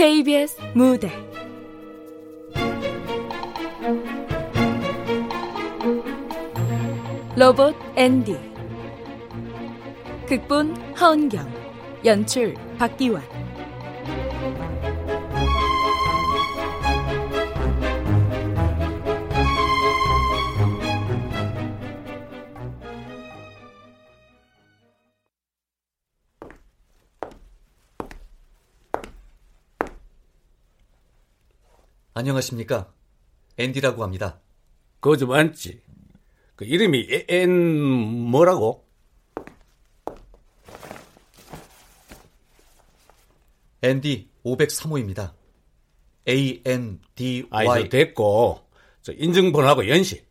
[0.00, 1.10] KBS 무대.
[7.36, 8.34] 로봇 앤디.
[10.26, 11.46] 극본 하은경.
[12.06, 13.22] 연출 박기환
[32.20, 32.92] 안녕하십니까.
[33.56, 34.40] 앤디라고 합니다.
[35.00, 35.80] 그거 좀 앉지.
[36.54, 37.50] 그 이름이 앤
[38.30, 38.86] 뭐라고?
[43.80, 45.32] 앤디 503호입니다.
[46.28, 47.66] A-N-D-Y.
[47.66, 48.60] 아이, 됐고.
[49.00, 50.28] 저 인증번호하고 연식.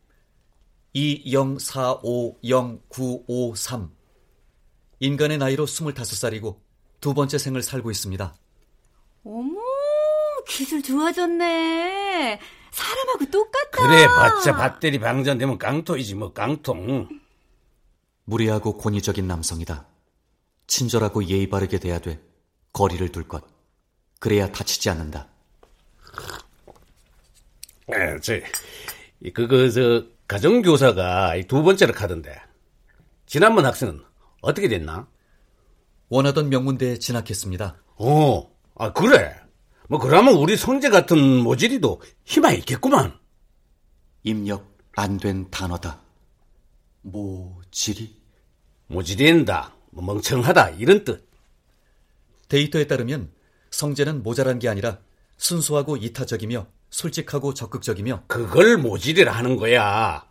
[0.95, 3.89] 204509553.
[4.99, 6.59] 인간의 나이로 25살이고
[7.01, 8.35] 두 번째 생을 살고 있습니다.
[9.23, 9.58] 어머,
[10.47, 12.39] 기술 좋아졌네.
[12.71, 13.69] 사람하고 똑같다.
[13.71, 17.07] 그래, 봤자 배터리 방전되면 깡통이지, 뭐, 깡통.
[18.25, 19.87] 무리하고 권위적인 남성이다.
[20.67, 22.21] 친절하고 예의 바르게 돼야 돼.
[22.73, 23.43] 거리를 둘 것.
[24.19, 25.27] 그래야 다치지 않는다.
[27.91, 28.33] 에, 저,
[29.33, 32.39] 그거, 저, 가정교사가 두 번째로 가던데.
[33.25, 34.03] 지난번 학생은
[34.41, 35.07] 어떻게 됐나?
[36.09, 37.77] 원하던 명문대에 진학했습니다.
[37.97, 39.35] 어, 아, 그래.
[39.89, 43.17] 뭐, 그러면 우리 성재 같은 모질이도 희망이 있겠구만.
[44.21, 45.99] 입력 안 된 단어다.
[47.01, 48.15] 모질이?
[48.85, 51.27] 모질이된다, 뭐 멍청하다, 이런 뜻.
[52.49, 53.31] 데이터에 따르면
[53.71, 54.99] 성재는 모자란 게 아니라
[55.37, 60.27] 순수하고 이타적이며 솔직하고 적극적이며 그걸 모질이라 하는 거야.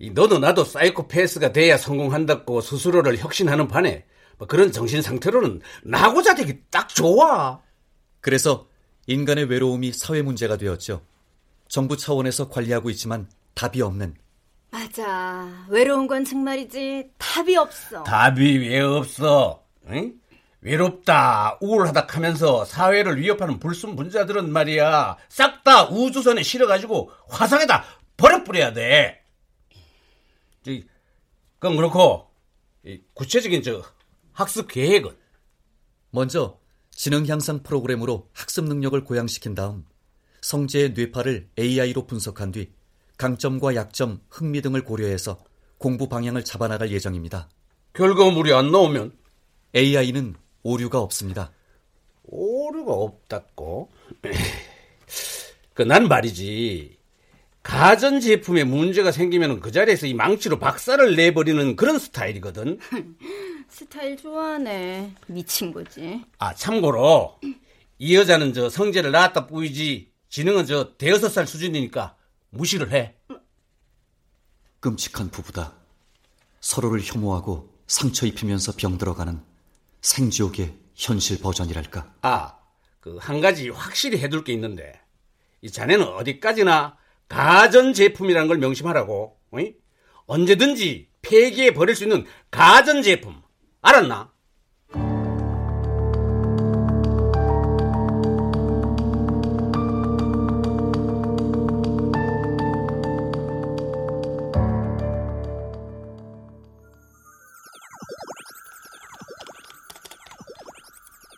[0.00, 4.06] 이 너도 나도 사이코패스가 돼야 성공한다고 스스로를 혁신하는 반에
[4.38, 7.60] 뭐 그런 정신 상태로는 나고자 되기 딱 좋아.
[8.20, 8.68] 그래서
[9.06, 11.02] 인간의 외로움이 사회 문제가 되었죠.
[11.68, 14.14] 정부 차원에서 관리하고 있지만 답이 없는.
[14.70, 15.66] 맞아.
[15.68, 18.02] 외로운 건 정말이지 답이 없어.
[18.04, 19.64] 답이 왜 없어?
[19.88, 20.14] 응?
[20.60, 25.16] 외롭다, 우울하다 하면서 사회를 위협하는 불순 분자들은 말이야.
[25.28, 27.84] 싹 다 우주선에 실어가지고 화성에다
[28.16, 29.22] 버려뿌려야 돼.
[31.58, 32.30] 그건 그렇고,
[33.14, 33.82] 구체적인 저
[34.32, 35.16] 학습 계획은?
[36.10, 36.58] 먼저
[36.94, 39.84] 지능 향상 프로그램으로 학습 능력을 고양시킨 다음
[40.40, 42.70] 성재의 뇌파를 AI로 분석한 뒤
[43.16, 45.42] 강점과 약점, 흥미 등을 고려해서
[45.78, 47.48] 공부 방향을 잡아나갈 예정입니다.
[47.94, 49.12] 결과물이 안 나오면
[49.74, 51.52] AI는 오류가 없습니다.
[52.24, 53.90] 오류가 없다고?
[55.74, 56.96] 그 난 말이지.
[57.62, 62.78] 가전 제품에 문제가 생기면 그 자리에서 이 망치로 박살을 내버리는 그런 스타일이거든.
[63.76, 65.14] 스타일 좋아하네.
[65.28, 66.22] 미친 거지.
[66.38, 67.40] 아, 참고로
[67.98, 72.16] 이 여자는 저 성재를 낳았다 뿌이지 지능은 저 대여섯 살 수준이니까
[72.50, 73.16] 무시를 해.
[74.80, 75.72] 끔찍한 부부다.
[76.60, 79.42] 서로를 혐오하고 상처 입히면서 병들어가는
[80.02, 82.14] 생지옥의 현실 버전이랄까.
[82.22, 82.58] 아,
[83.00, 85.00] 그 한 가지 확실히 해둘 게 있는데
[85.62, 86.96] 이 자네는 어디까지나
[87.28, 89.38] 가전 제품이라는 걸 명심하라고.
[89.52, 89.74] 어이?
[90.26, 93.41] 언제든지 폐기해 버릴 수 있는 가전 제품.
[93.82, 94.30] 알았나?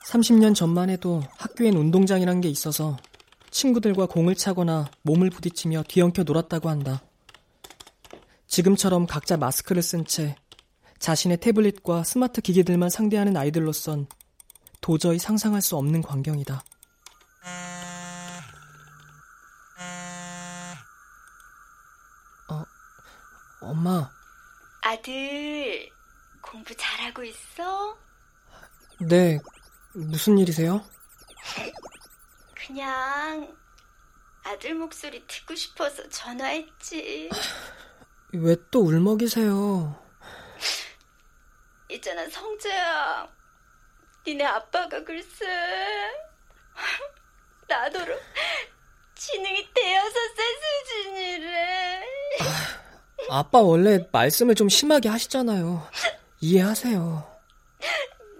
[0.04, 2.97] 삼십 년 전만 해도 학교엔 운동장이란 게 있어서
[3.50, 7.03] 친구들과 공을 차거나 몸을 부딪히며 뒤엉켜 놀았다고 한다.
[8.47, 10.37] 지금처럼 각자 마스크를 쓴 채
[11.04, 14.06] 자신의 태블릿과 스마트 기기들만 상대하는 아이들로선
[14.81, 16.65] 도저히 상상할 수 없는 광경이다.
[22.50, 22.65] 어,
[23.60, 24.10] 엄마.
[24.83, 25.91] 아들,
[26.41, 27.98] 공부 잘하고 있어?
[29.01, 29.39] 네,
[29.95, 30.83] 무슨 일이세요?
[32.54, 33.54] 그냥
[34.42, 37.28] 아들 목소리 듣고 싶어서 전화했지.
[38.33, 40.03] 왜 또 울먹이세요?
[41.94, 43.28] 있잖아, 성재야.
[44.26, 45.46] 니네 아빠가 글쎄.
[47.68, 48.14] 나더러
[49.14, 50.46] 지능이 대여섯 살
[50.94, 52.02] 수준이래.
[52.41, 55.88] 아, 아빠 원래 말씀을 좀 심하게 하시잖아요.
[56.41, 57.34] 이해하세요.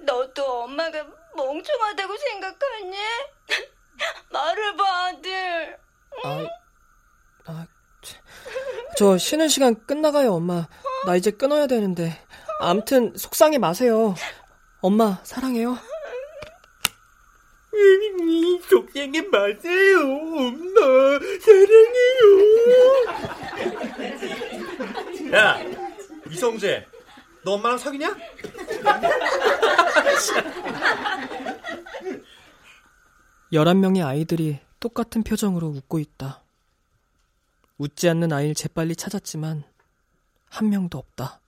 [0.00, 1.06] 너도 엄마가
[1.36, 2.96] 멍청하다고 생각하니?
[4.30, 5.78] 말해봐, 아들.
[6.24, 6.46] 아,
[7.46, 7.66] 아,
[8.96, 10.68] 저 쉬는 시간 끝나가요, 엄마.
[11.06, 12.24] 나 이제 끊어야 되는데.
[12.60, 14.14] 암튼 속상해 마세요.
[14.80, 15.76] 엄마 사랑해요.
[18.68, 20.80] 속생이 마세요, 엄마.
[21.40, 22.14] 사랑해요.
[25.32, 25.58] 야,
[26.30, 26.86] 이성재,
[27.44, 28.16] 너 엄마랑 사귀냐?
[33.52, 36.42] 열한 명의 아이들이 똑같은 표정으로 웃고 있다.
[37.78, 39.64] 웃지 않는 아이를 재빨리 찾았지만
[40.48, 41.40] 한 명도 없다.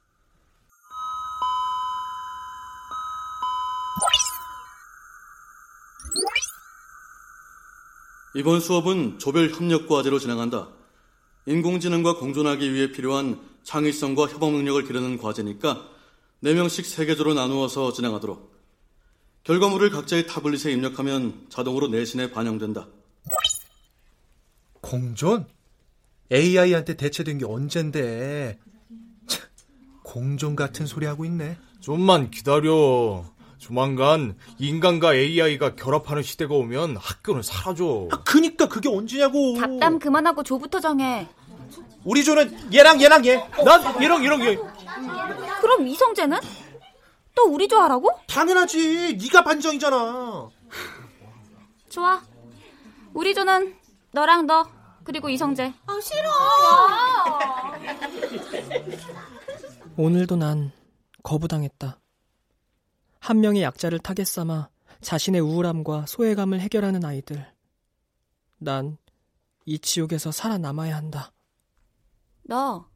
[8.36, 10.68] 이번 수업은 조별 협력 과제로 진행한다.
[11.46, 15.88] 인공지능과 공존하기 위해 필요한 창의성과 협업 능력을 기르는 과제니까
[16.44, 18.54] 4명씩 3개조로 나누어서 진행하도록.
[19.44, 22.88] 결과물을 각자의 타블릿에 입력하면 자동으로 내신에 반영된다.
[24.82, 25.46] 공존?
[26.30, 28.58] AI한테 대체된 게 언젠데.
[29.28, 29.48] 참,
[30.02, 31.56] 공존 같은 소리 하고 있네.
[31.80, 33.24] 좀만 기다려.
[33.66, 38.06] 조만간 인간과 AI가 결합하는 시대가 오면 학교는 사라져.
[38.12, 39.56] 아, 그니까 그게 언제냐고.
[39.58, 41.26] 잡담 그만하고 조부터 정해.
[42.04, 43.34] 우리 조는 얘랑 얘랑 얘.
[43.64, 44.56] 난 얘랑 얘랑 얘.
[45.60, 46.38] 그럼 이성재는?
[47.34, 48.10] 또 우리 조 하라고?
[48.28, 49.18] 당연하지.
[49.20, 50.48] 네가 반정이잖아.
[51.88, 52.22] 좋아.
[53.14, 53.74] 우리 조는
[54.12, 54.68] 너랑 너
[55.02, 55.74] 그리고 이성재.
[55.86, 56.30] 아 싫어.
[59.96, 60.70] 오늘도 난
[61.24, 61.98] 거부당했다.
[63.26, 64.68] 한 명의 약자를 타겟 삼아
[65.00, 67.44] 자신의 우울함과 소외감을 해결하는 아이들.
[68.58, 68.98] 난
[69.68, 71.32] 이 지옥에서 살아남아야 한다.
[72.44, 72.88] 너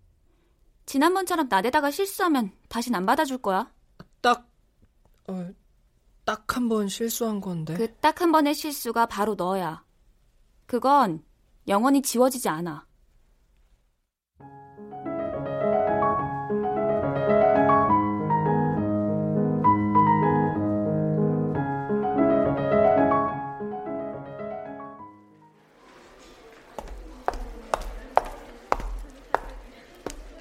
[0.87, 3.73] 지난번처럼 나대다가 실수하면 다신 안 받아줄 거야.
[4.21, 4.49] 딱,
[5.29, 5.51] 어,
[6.25, 7.75] 딱 한 번 실수한 건데.
[7.75, 9.85] 그 딱 한 번의 실수가 바로 너야.
[10.67, 11.25] 그건
[11.67, 12.87] 영원히 지워지지 않아.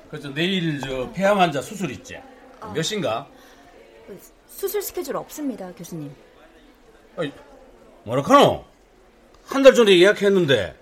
[0.10, 2.20] 그래서 내일 저 폐암 환자 수술 있지?
[2.74, 3.28] 몇 시인가?
[4.48, 6.14] 수술 스케줄 없습니다, 교수님.
[7.18, 7.32] 아이,
[8.04, 8.66] 뭐라카노?
[9.46, 10.76] 한 달 전에 예약했는데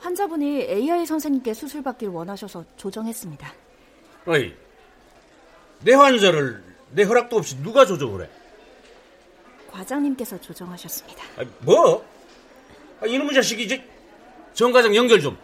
[0.00, 3.52] 환자분이 AI 선생님께 수술 받기를 원하셔서 조정했습니다.
[4.26, 4.54] 어이,
[5.80, 8.28] 내 환자를 내 허락도 없이 누가 조정을 해?
[9.70, 11.22] 과장님께서 조정하셨습니다.
[11.38, 12.04] 아, 뭐?
[13.00, 13.82] 아, 이놈의 자식이 이제
[14.54, 15.36] 정 과장 연결 좀.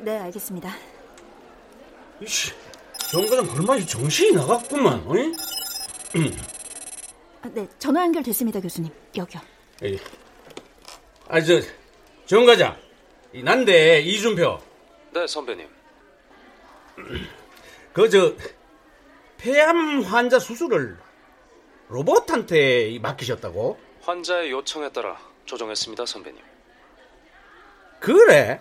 [0.00, 0.70] 네, 알겠습니다.
[2.24, 2.52] 이씨,
[3.10, 5.04] 정과장 얼마나 정신이 나갔구만.
[5.06, 5.32] 어이?
[7.42, 8.90] 아, 네, 전화 연결됐습니다, 교수님.
[9.16, 9.40] 여기요.
[9.82, 9.98] 에이.
[11.28, 11.60] 아, 저,
[12.26, 12.76] 정과장.
[13.32, 14.60] 이 난데 이준표.
[15.12, 15.68] 네, 선배님.
[17.92, 18.34] 그, 저,
[19.38, 20.96] 폐암 환자 수술을
[21.88, 23.78] 로봇한테 맡기셨다고?
[24.02, 26.40] 환자의 요청에 따라 조정했습니다, 선배님.
[28.00, 28.60] 그래?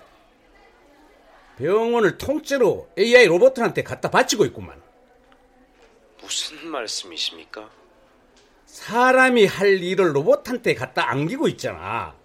[1.57, 4.81] 병원을 통째로 AI 로봇한테 갖다 바치고 있구만.
[6.21, 7.69] 무슨 말씀이십니까?
[8.65, 12.15] 사람이 할 일을 로봇한테 갖다 안기고 있잖아.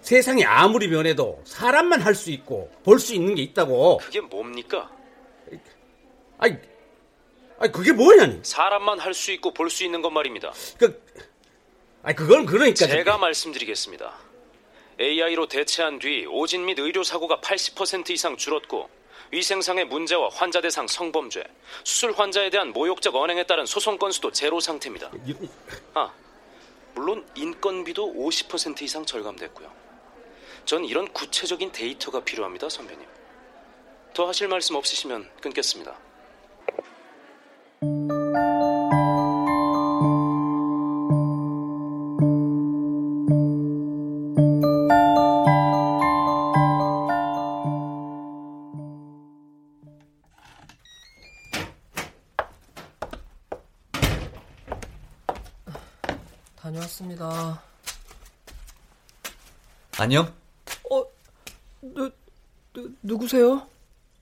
[0.00, 3.98] 세상이 아무리 변해도 사람만 할 수 있고 볼 수 있는 게 있다고.
[3.98, 4.90] 그게 뭡니까?
[6.38, 6.56] 아이,
[7.58, 8.40] 아이 그게 뭐냐니?
[8.42, 10.52] 사람만 할 수 있고 볼 수 있는 것 말입니다.
[10.78, 11.04] 그,
[12.02, 14.27] 아이 그건 그러니까 제가 말씀드리겠습니다.
[15.00, 18.90] AI로 대체한 뒤 오진 및 의료 사고가 80% 이상 줄었고
[19.30, 21.44] 위생상의 문제와 환자 대상 성범죄,
[21.84, 25.10] 수술 환자에 대한 모욕적 언행에 따른 소송 건수도 제로 상태입니다.
[25.94, 26.12] 아,
[26.94, 29.70] 물론 인건비도 50% 이상 절감됐고요.
[30.64, 33.06] 전 이런 구체적인 데이터가 필요합니다, 선배님.
[34.14, 35.96] 더 하실 말씀 없으시면 끊겠습니다.
[56.68, 57.62] 다녀왔습니다.
[59.98, 60.34] 안녕.
[61.80, 62.10] 누,
[62.74, 63.66] 누, 누구세요?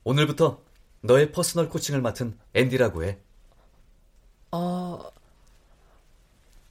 [0.04, 0.60] 오늘부터
[1.00, 3.18] 너의 personal coaching을 맡은 앤디라고 해.
[4.52, 5.10] 아,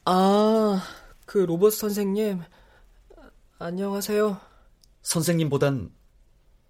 [0.05, 0.81] 아,
[1.25, 2.41] 그 로봇 선생님.
[3.59, 4.39] 안녕하세요.
[5.01, 5.91] 선생님보단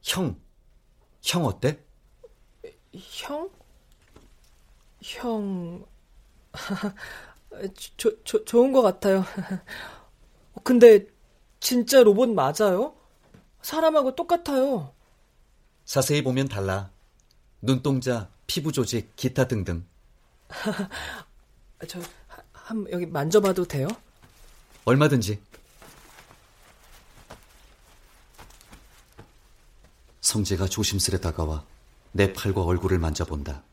[0.01, 0.39] 형.
[1.21, 1.79] 형 어때?
[2.93, 3.49] 형?
[5.03, 5.85] 형,
[7.97, 9.23] 조, 조, 좋은 것 같아요.
[10.63, 11.07] 근데
[11.59, 12.95] 진짜 로봇 맞아요?
[13.61, 14.93] 사람하고 똑같아요.
[15.85, 16.91] 자세히 보면 달라.
[17.61, 19.85] 눈동자, 피부 조직, 기타 등등.
[21.87, 21.99] 저,
[22.51, 23.87] 한, 여기 만져봐도 돼요?
[24.85, 25.39] 얼마든지.
[30.21, 31.63] 성재가 조심스레 다가와
[32.11, 33.63] 내 팔과 얼굴을 만져본다.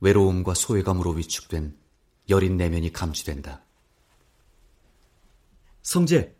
[0.00, 1.76] 외로움과 소외감으로 위축된
[2.28, 3.62] 여린 내면이 감지된다.
[5.82, 6.34] 성재,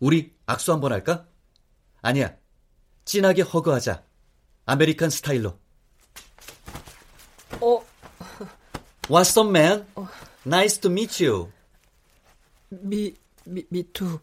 [0.00, 1.26] 우리 악수 한번 할까?
[2.02, 2.36] 아니야.
[3.04, 4.04] 진하게 hug하자.
[4.66, 5.58] American 스타일로.
[7.60, 7.86] 어,
[9.08, 9.86] What's up, man?
[10.44, 11.52] Nice to meet you.
[12.68, 13.14] me,
[13.44, 14.18] me, me too.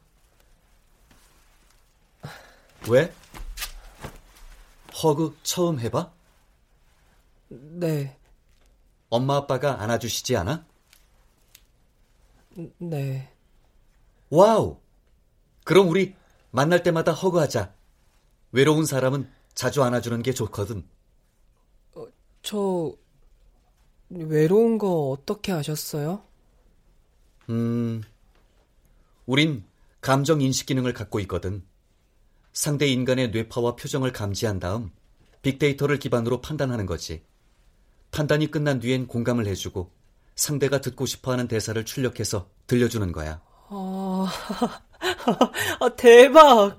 [2.90, 3.13] 왜?
[5.01, 6.12] hug 처음 해봐?
[7.48, 8.18] 네,
[9.10, 10.66] 엄마 아빠가 안아주시지 않아?
[12.77, 13.29] 네.
[14.29, 14.77] Wow!
[15.63, 16.15] 그럼 우리
[16.51, 17.74] 만날 때마다 hug하자.
[18.51, 20.83] 외로운 사람은 자주 안아주는 게 좋거든.
[22.43, 22.93] 저,
[24.10, 26.24] 외로운 거 어떻게 아셨어요?
[27.50, 28.03] 음,
[29.25, 29.63] 우린
[30.01, 31.63] 감정 인식 기능을 갖고 있거든.
[32.51, 34.91] 상대 인간의 뇌파와 표정을 감지한 다음
[35.41, 37.24] 빅데이터를 기반으로 판단하는 거지.
[38.12, 39.89] 판단이 끝난 뒤엔 공감을 해주고
[40.36, 43.42] 상대가 듣고 싶어 하는 대사를 출력해서 들려주는 거야.
[43.70, 44.28] 아,
[45.80, 46.78] 아 대박!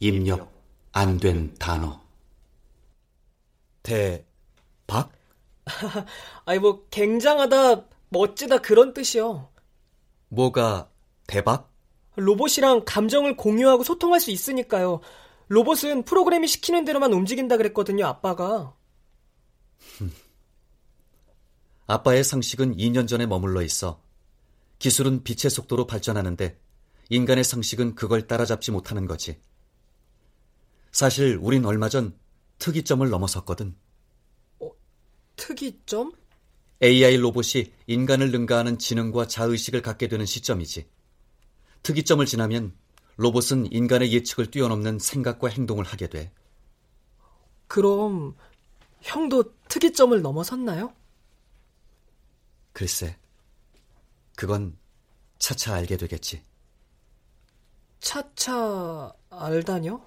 [0.00, 0.52] 입력
[0.92, 2.00] 안 된 단어.
[3.82, 5.12] 대박?
[6.44, 9.50] 아니, 뭐, 굉장하다, 멋지다, 그런 뜻이요.
[10.28, 10.90] 뭐가
[11.26, 11.72] 대박?
[12.16, 15.00] 로봇이랑 감정을 공유하고 소통할 수 있으니까요.
[15.48, 18.74] 로봇은 프로그램이 시키는 대로만 움직인다 그랬거든요, 아빠가.
[21.86, 24.02] 아빠의 상식은 2년 전에 머물러 있어.
[24.78, 26.58] 기술은 빛의 속도로 발전하는데
[27.10, 29.40] 인간의 상식은 그걸 따라잡지 못하는 거지.
[30.90, 32.18] 사실 우린 얼마 전
[32.58, 33.76] 특이점을 넘어섰거든.
[35.36, 36.12] 특이점?
[36.82, 40.88] AI 로봇이 인간을 능가하는 지능과 자의식을 갖게 되는 시점이지.
[41.82, 42.74] 특이점을 지나면
[43.16, 46.32] 로봇은 인간의 예측을 뛰어넘는 생각과 행동을 하게 돼.
[47.68, 48.34] 그럼
[49.00, 50.92] 형도 특이점을 넘어섰나요?
[52.76, 53.16] 글쎄,
[54.36, 54.76] 그건
[55.38, 56.42] 차차 알게 되겠지.
[58.00, 60.04] 차차 알다뇨?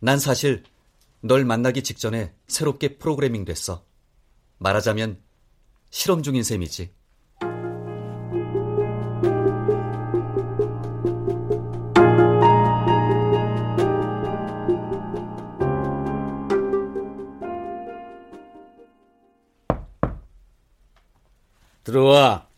[0.00, 0.64] 난 사실
[1.20, 3.86] 널 만나기 직전에 새롭게 프로그래밍 됐어.
[4.58, 5.22] 말하자면
[5.90, 6.92] 실험 중인 셈이지.
[21.84, 22.48] 들어와.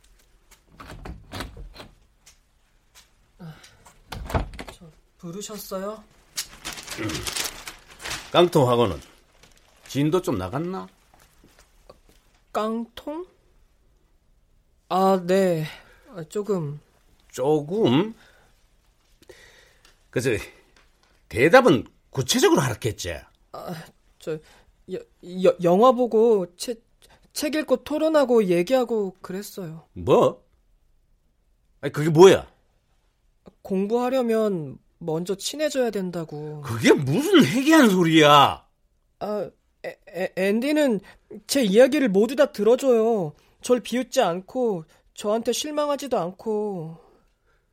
[5.18, 6.02] 부르셨어요?
[8.32, 9.00] 깡통 학원은
[9.86, 10.88] 진도 좀 나갔나?
[12.52, 13.24] 깡통?
[14.88, 15.64] 아, 네.
[16.10, 16.80] 아, 조금.
[17.28, 18.14] 조금.
[20.10, 20.30] 그저
[21.28, 23.14] 대답은 구체적으로 하라겠지.
[23.52, 23.84] 아,
[24.18, 24.38] 저
[24.92, 24.98] 여,
[25.44, 26.82] 여, 영화 보고 책,
[27.32, 29.86] 책 읽고 토론하고 얘기하고 그랬어요.
[29.94, 30.44] 뭐?
[31.80, 32.46] 아니 그게 뭐야?
[33.62, 36.60] 공부하려면 먼저 친해져야 된다고.
[36.62, 38.66] 그게 무슨 해괴한 소리야?
[39.20, 39.50] 아,
[39.84, 41.00] 에, 에, 앤디는
[41.46, 43.34] 제 이야기를 모두 다 들어줘요.
[43.62, 44.84] 절 비웃지 않고
[45.14, 46.98] 저한테 실망하지도 않고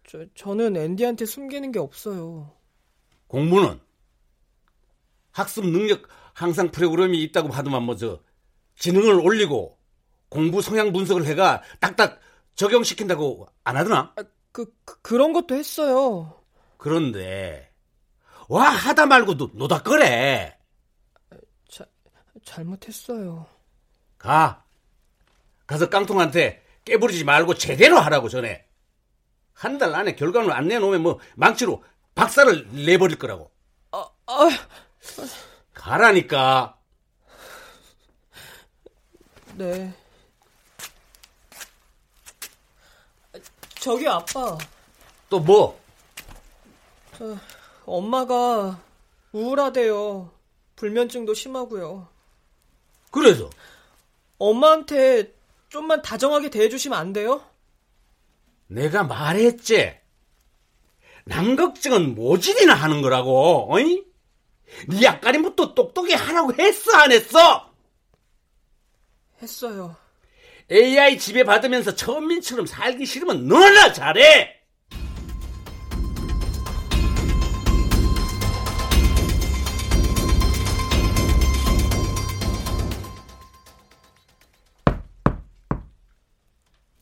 [0.07, 2.51] 저, 저는 앤디한테 숨기는 게 없어요.
[3.27, 3.79] 공부는
[5.31, 8.21] 학습 능력 향상 프로그램이 있다고 하더만 뭐저
[8.79, 9.77] 지능을 올리고
[10.29, 12.19] 공부 성향 분석을 해가 딱딱
[12.55, 14.13] 적용시킨다고 안 하더나?
[14.15, 16.41] 아, 그, 그 그런 것도 했어요.
[16.77, 17.71] 그런데
[18.47, 20.57] 와 하다 말고 노, 노다 그래.
[21.69, 21.85] 자,
[22.43, 23.45] 잘못했어요.
[24.17, 24.63] 가.
[25.67, 28.65] 가서 깡통한테 깨부리지 말고 제대로 하라고 전해.
[29.53, 31.83] 한 달 안에 결과를 안 내놓으면 뭐 망치로
[32.15, 33.51] 박살을 내버릴 거라고.
[33.91, 34.49] 아, 아.
[35.73, 36.78] 가라니까.
[39.59, 39.93] 네.
[43.81, 44.57] 저기 아빠.
[45.29, 45.77] 또 뭐?
[47.17, 47.37] 저,
[47.85, 48.79] 엄마가
[49.33, 50.31] 우울하대요.
[50.77, 52.07] 불면증도 심하고요.
[53.11, 53.49] 그래서?
[54.37, 55.33] 엄마한테
[55.67, 57.43] 좀만 다정하게 대해주시면 안 돼요?
[58.67, 59.93] 내가 말했지.
[61.25, 64.05] 남 걱정은 모질이나 하는 거라고, 어이?
[64.87, 67.68] 네 앞가림부터 똑똑히 하라고 했어, 안 했어?
[69.41, 69.95] 했어요.
[70.71, 74.59] AI 지배 받으면서 천민처럼 살기 싫으면 너나 잘해!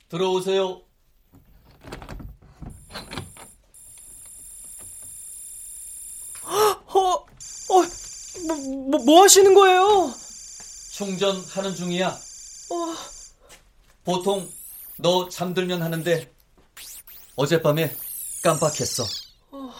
[0.09, 0.81] 들어오세요.
[6.43, 7.25] 어,
[8.47, 8.55] 뭐,
[8.89, 10.13] 뭐, 뭐 하시는 거예요?
[10.91, 12.26] 충전하는 중이야.
[12.69, 12.95] 어...
[14.03, 14.49] 보통
[14.97, 16.31] 너 잠들면 하는데
[17.35, 17.93] 어젯밤에
[18.43, 19.03] 깜빡했어.
[19.51, 19.73] 어...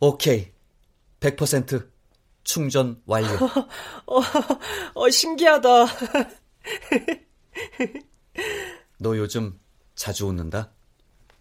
[0.00, 0.50] 오케이.
[1.20, 1.88] 100%
[2.44, 3.28] 충전 완료.
[4.06, 4.20] 어,
[4.94, 5.68] 어, 신기하다.
[8.98, 9.58] 너 요즘
[9.94, 10.72] 자주 웃는다?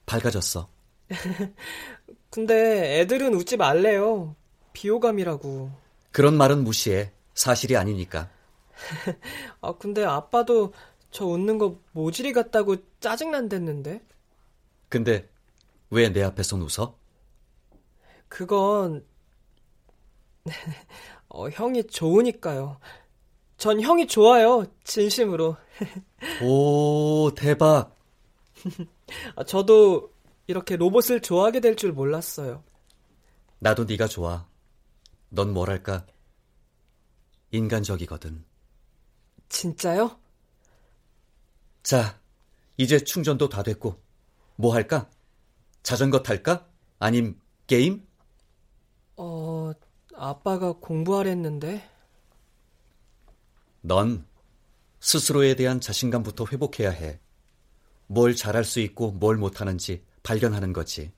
[0.05, 0.69] 밝아졌어.
[2.29, 4.35] 근데 애들은 웃지 말래요.
[4.73, 5.71] 비호감이라고.
[6.11, 7.11] 그런 말은 무시해.
[7.33, 8.29] 사실이 아니니까.
[9.61, 10.73] 아, 근데 아빠도
[11.11, 14.01] 저 웃는 거 모질이 같다고 짜증난댔는데.
[14.89, 15.27] 근데
[15.89, 16.95] 왜 내 앞에서 웃어?
[18.27, 19.03] 그건
[21.29, 22.79] 어, 형이 좋으니까요.
[23.57, 24.65] 전 형이 좋아요.
[24.83, 25.57] 진심으로.
[26.37, 27.95] 오, 대박.
[29.35, 30.11] 아, 저도
[30.47, 32.63] 이렇게 로봇을 좋아하게 될 줄 몰랐어요.
[33.59, 34.47] 나도 네가 좋아.
[35.29, 36.05] 넌 뭐랄까
[37.51, 38.43] 인간적이거든.
[39.49, 40.17] 진짜요?
[41.83, 42.19] 자,
[42.77, 43.99] 이제 충전도 다 됐고
[44.55, 45.09] 뭐 할까?
[45.83, 46.67] 자전거 탈까?
[46.99, 48.05] 아님 게임?
[49.17, 49.71] 어,
[50.15, 51.89] 아빠가 공부하랬는데.
[53.81, 54.25] 넌
[54.99, 57.19] 스스로에 대한 자신감부터 회복해야 해.
[58.07, 61.11] 뭘 잘할 수 있고 뭘 못하는지 발견하는 거지.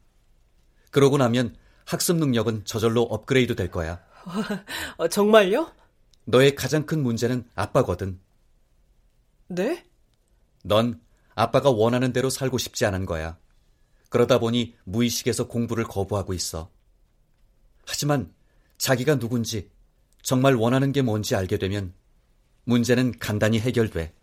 [0.91, 4.03] 그러고 나면 학습 능력은 저절로 업그레이드 될 거야.
[4.97, 5.71] 어, 정말요?
[6.25, 8.19] 너의 가장 큰 문제는 아빠거든.
[9.47, 9.85] 네?
[10.63, 11.01] 넌
[11.35, 13.37] 아빠가 원하는 대로 살고 싶지 않은 거야.
[14.09, 16.69] 그러다 보니 무의식에서 공부를 거부하고 있어.
[17.85, 18.33] 하지만
[18.77, 19.69] 자기가 누군지
[20.21, 21.93] 정말 원하는 게 뭔지 알게 되면
[22.65, 24.13] 문제는 간단히 해결돼.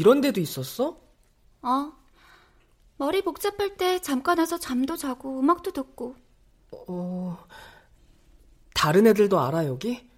[0.00, 0.98] 이런 데도 있었어?
[1.60, 1.92] 어.
[2.96, 6.16] 머리 복잡할 때 잠깐 와서 잠도 자고 음악도 듣고.
[6.72, 7.46] 어,
[8.72, 10.08] 다른 애들도 알아, 여기?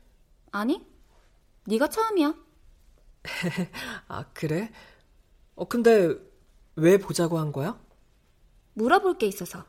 [0.53, 0.87] 아니,
[1.67, 2.33] 네가 처음이야.
[4.07, 4.71] 아, 그래?
[5.57, 6.15] 어, 근데
[6.77, 7.77] 왜 보자고 한 거야?
[8.75, 9.65] 물어볼 게 있어서.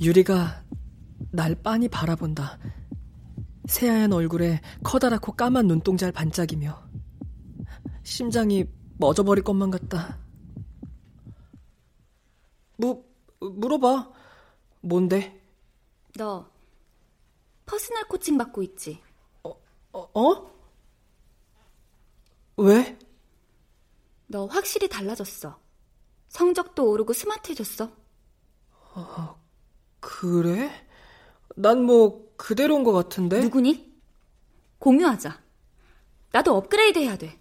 [0.00, 0.62] 유리가
[1.32, 2.81] 날 빤히 바라본다.
[3.72, 6.90] 새하얀 얼굴에 커다랗고 까만 눈동자를 반짝이며
[8.02, 8.66] 심장이
[8.98, 10.18] 멎어버릴 것만 같다.
[12.76, 13.02] 무,
[13.40, 14.12] 물어봐.
[14.82, 15.40] 뭔데?
[16.18, 16.50] 너
[17.64, 19.00] personal coaching 받고 있지?
[19.42, 19.54] 어?
[19.92, 20.20] 어?
[20.20, 20.52] 어?
[22.58, 22.98] 왜?
[24.26, 25.58] 너 확실히 달라졌어.
[26.28, 27.90] 성적도 오르고 스마트해졌어.
[28.94, 29.42] 어,
[29.98, 30.70] 그래?
[31.56, 33.40] 난 뭐 그대로인 것 같은데.
[33.40, 33.92] 누구니?
[34.80, 35.40] 공유하자.
[36.32, 37.38] 나도 업그레이드 해야 돼.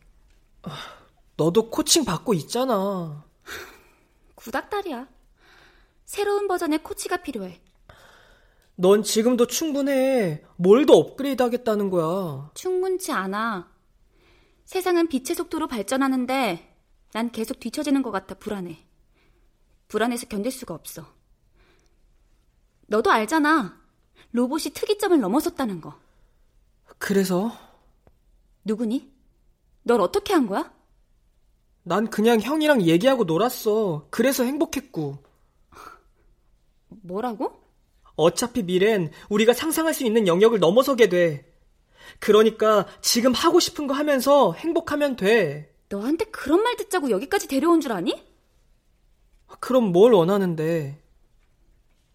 [1.37, 3.25] 너도 코칭 받고 있잖아.
[4.35, 5.07] 구닥다리야.
[6.05, 7.59] 새로운 버전의 코치가 필요해.
[8.75, 10.43] 넌 지금도 충분해.
[10.57, 12.51] 뭘 더 업그레이드 하겠다는 거야.
[12.53, 13.71] 충분치 않아.
[14.65, 16.77] 세상은 빛의 속도로 발전하는데
[17.13, 18.85] 난 계속 뒤처지는 것 같아 불안해.
[19.87, 21.07] 불안해서 견딜 수가 없어.
[22.85, 23.80] 너도 알잖아.
[24.31, 25.95] 로봇이 특이점을 넘어섰다는 거.
[26.97, 27.51] 그래서?
[28.63, 29.11] 누구니?
[29.83, 30.71] 널 어떻게 한 거야?
[31.83, 34.07] 난 그냥 형이랑 얘기하고 놀았어.
[34.09, 35.17] 그래서 행복했고.
[36.89, 37.59] 뭐라고?
[38.15, 41.51] 어차피 미래는 우리가 상상할 수 있는 영역을 넘어서게 돼.
[42.19, 45.73] 그러니까 지금 하고 싶은 거 하면서 행복하면 돼.
[45.89, 48.23] 너한테 그런 말 듣자고 여기까지 데려온 줄 아니?
[49.59, 51.01] 그럼 뭘 원하는데?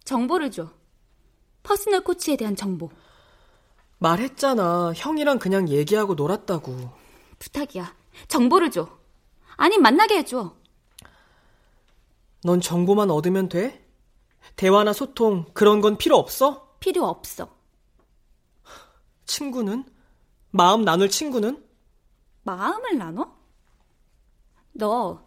[0.05, 0.70] 정보를 줘.
[1.66, 2.90] personal 코치에 대한 정보.
[3.98, 4.92] 말했잖아.
[4.94, 6.92] 형이랑 그냥 얘기하고 놀았다고.
[7.40, 7.92] 부탁이야.
[8.29, 8.88] 정보를 줘.
[9.57, 10.55] 아님 만나게 해줘.
[12.44, 13.85] 넌 정보만 얻으면 돼?
[14.55, 16.76] 대화나 소통, 그런 건 필요 없어?
[16.79, 17.48] 필요 없어.
[19.24, 19.85] 친구는?
[20.52, 21.64] 마음 나눌 친구는?
[22.44, 23.37] 마음을 나눠?
[24.72, 25.26] 너,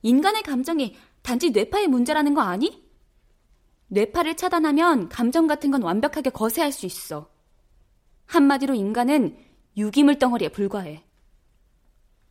[0.00, 2.87] 인간의 감정이 단지 뇌파의 문제라는 거 아니?
[3.88, 7.30] 뇌파를 차단하면 감정 같은 건 완벽하게 거세할 수 있어.
[8.26, 9.36] 한마디로 인간은
[9.76, 11.04] 유기물 덩어리에 불과해.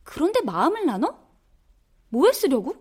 [0.04, 1.18] 그런데 마음을 나눠?
[2.10, 2.76] 뭐에 쓰려고?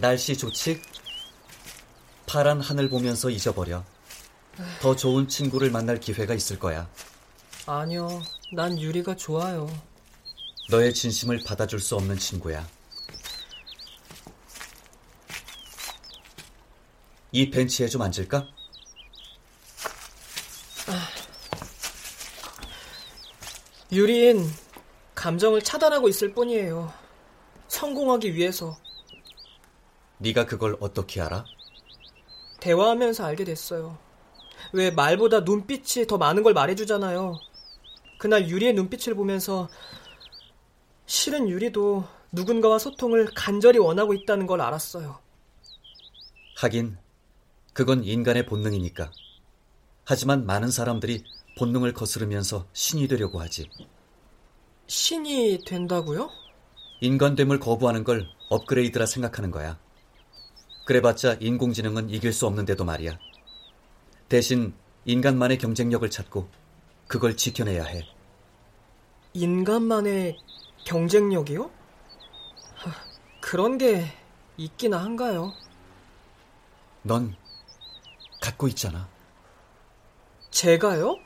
[0.00, 0.80] 날씨 좋지?
[2.26, 3.84] 파란 하늘 보면서 잊어버려.
[4.80, 6.88] 더 좋은 친구를 만날 기회가 있을 거야.
[7.66, 8.22] 아니요,
[8.54, 9.68] 난 유리가 좋아요.
[10.70, 12.66] 너의 진심을 받아줄 수 없는 친구야.
[17.32, 18.46] 이 벤치에 좀 앉을까?
[23.92, 24.50] 유린
[25.14, 26.90] 감정을 차단하고 있을 뿐이에요.
[27.68, 28.78] 성공하기 위해서.
[30.20, 31.44] 네가 그걸 어떻게 알아?
[32.60, 33.98] 대화하면서 알게 됐어요.
[34.72, 37.38] 왜 말보다 눈빛이 더 많은 걸 말해주잖아요.
[38.18, 39.68] 그날 유리의 눈빛을 보면서
[41.06, 45.18] 실은 유리도 누군가와 소통을 간절히 원하고 있다는 걸 알았어요.
[46.56, 46.98] 하긴
[47.72, 49.10] 그건 인간의 본능이니까.
[50.04, 51.24] 하지만 많은 사람들이
[51.58, 53.70] 본능을 거스르면서 신이 되려고 하지.
[54.86, 56.28] 신이 된다고요?
[57.00, 59.78] 인간됨을 거부하는 걸 업그레이드라 생각하는 거야.
[60.90, 63.16] 그래봤자 인공지능은 이길 수 없는데도 말이야.
[64.28, 64.74] 대신
[65.04, 66.48] 인간만의 경쟁력을 찾고
[67.06, 68.02] 그걸 지켜내야 해.
[69.32, 70.36] 인간만의
[70.84, 71.70] 경쟁력이요?
[72.74, 72.92] 하,
[73.40, 74.04] 그런 게
[74.56, 75.52] 있기나 한가요?
[77.04, 77.36] 넌
[78.42, 79.08] 갖고 있잖아.
[80.50, 81.20] 제가요?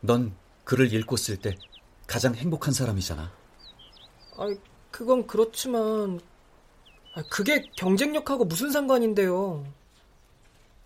[0.00, 1.54] 넌 글을 읽고 쓸 때
[2.06, 3.30] 가장 행복한 사람이잖아.
[4.38, 4.56] 아,
[4.90, 6.35] 그건 그렇지만 아,
[7.22, 9.64] 그게 경쟁력하고 무슨 상관인데요?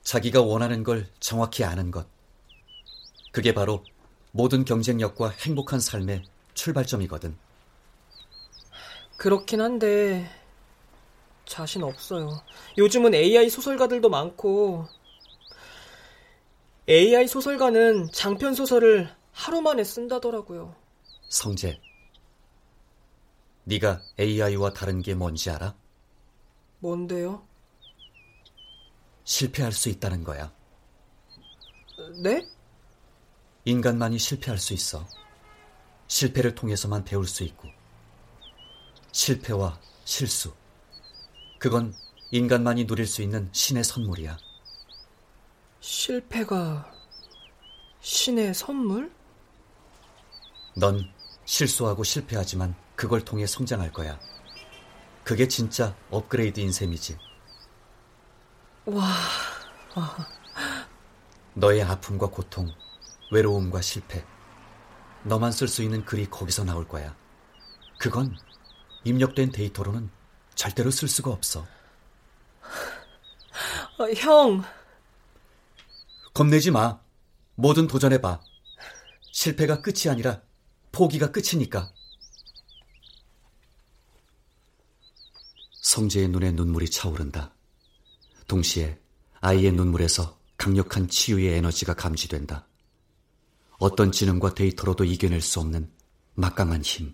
[0.02, 2.06] 자기가 원하는 걸 정확히 아는 것.
[3.32, 3.84] 그게 바로
[4.32, 6.22] 모든 경쟁력과 행복한 삶의
[6.54, 7.36] 출발점이거든.
[9.16, 10.30] 그렇긴 한데
[11.44, 12.40] 자신 없어요.
[12.78, 14.86] 요즘은 AI 소설가들도 많고
[16.88, 20.74] AI 소설가는 장편 소설을 하루 만에 쓴다더라고요.
[21.28, 21.80] 성재,
[23.64, 25.74] 네가 AI와 다른 게 뭔지 알아?
[26.80, 27.46] 뭔데요?
[29.24, 30.52] 실패할 수 있다는 거야.
[32.22, 32.46] 네?
[33.64, 35.06] 인간만이 실패할 수 있어.
[36.08, 37.68] 실패를 통해서만 배울 수 있고.
[39.12, 40.52] 실패와 실수.
[41.58, 41.94] 그건
[42.30, 44.38] 인간만이 누릴 수 있는 신의 선물이야.
[45.80, 46.92] 실패가
[48.00, 49.12] 신의 선물?
[50.76, 51.04] 넌
[51.44, 54.18] 실수하고 실패하지만 그걸 통해 성장할 거야.
[55.30, 57.16] 그게 진짜 업그레이드인 셈이지.
[58.86, 59.06] 와.
[61.54, 62.68] 너의 아픔과 고통,
[63.30, 64.24] 외로움과 실패.
[65.22, 67.16] 너만 쓸 수 있는 글이 거기서 나올 거야.
[68.00, 68.36] 그건
[69.04, 70.10] 입력된 데이터로는
[70.56, 71.64] 절대로 쓸 수가 없어.
[74.00, 74.64] 어, 형.
[76.34, 76.98] 겁내지 마.
[77.54, 78.40] 뭐든 도전해봐.
[79.30, 80.42] 실패가 끝이 아니라
[80.90, 81.92] 포기가 끝이니까.
[85.90, 87.52] 성재의 눈에 눈물이 차오른다.
[88.46, 88.96] 동시에
[89.40, 92.68] 아이의 눈물에서 강력한 치유의 에너지가 감지된다.
[93.80, 95.90] 어떤 지능과 데이터로도 이겨낼 수 없는
[96.34, 97.12] 막강한 힘.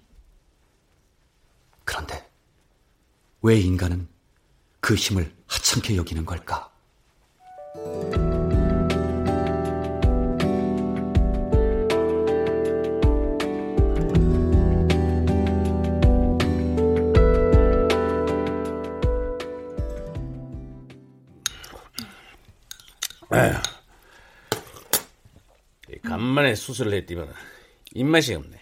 [1.84, 2.30] 그런데
[3.40, 4.08] 왜 인간은
[4.80, 6.70] 그 힘을 하찮게 여기는 걸까?
[26.02, 27.28] 간만에 수술을 했더만
[27.94, 28.60] 입맛이 없네.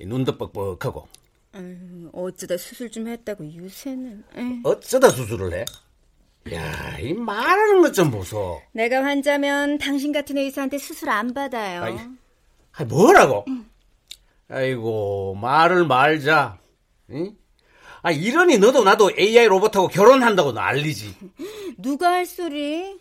[0.00, 1.08] 눈도 뻑뻑하고.
[1.52, 4.24] 아유, 어쩌다 수술 좀 했다고 유세는.
[4.36, 4.60] 에이.
[4.64, 5.64] 어쩌다 수술을 해?
[6.54, 8.62] 야, 이 말하는 것 좀 보소.
[8.72, 11.82] 내가 환자면 당신 같은 의사한테 수술 안 받아요.
[11.82, 11.96] 아이,
[12.72, 13.44] 아이 뭐라고?
[14.48, 16.58] 아이고, 말을 말자.
[17.10, 17.34] 응?
[18.02, 21.16] 아, 이러니 너도 나도 AI 로봇하고 결혼한다고 난리지.
[21.78, 23.00] 누가 할 소리?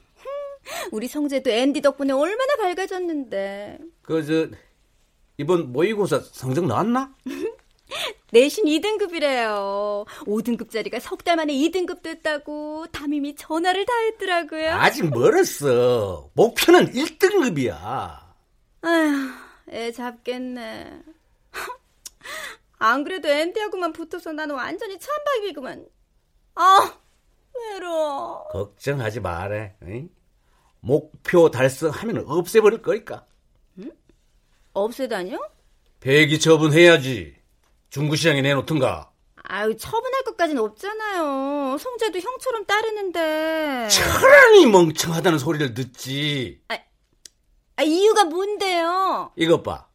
[0.91, 3.79] 우리 성재도 앤디 덕분에 얼마나 밝아졌는데.
[4.01, 4.55] 그, 저,
[5.37, 7.13] 이번 모의고사 성적 나왔나?
[8.31, 10.05] 내신 2등급이래요.
[10.25, 14.71] 5등급짜리가 석 달 만에 2등급 됐다고 담임이 전화를 다 했더라고요.
[14.71, 16.29] 아직 멀었어.
[16.33, 17.77] 목표는 1등급이야.
[18.81, 19.29] 아휴,
[19.69, 20.99] 애 잡겠네.
[22.79, 25.85] 안 그래도 앤디하고만 붙어서 나는 완전히 찬박이구만.
[26.55, 26.93] 아,
[27.53, 28.47] 외로워.
[28.49, 29.75] 걱정하지 마래.
[29.83, 30.09] 응?
[30.85, 33.25] 목표 달성하면 없애버릴 거니까.
[33.79, 33.91] 응?
[34.73, 35.39] 없애다뇨?
[35.99, 37.35] 배기 처분해야지.
[37.89, 39.11] 중구시장에 내놓든가.
[39.47, 41.77] 아유, 처분할 것까진 없잖아요.
[41.79, 43.87] 성재도 형처럼 따르는데.
[43.89, 46.61] 차라리 멍청하다는 소리를 듣지.
[46.67, 46.77] 아,
[47.77, 49.31] 아, 이유가 뭔데요?
[49.35, 49.87] 이것 봐.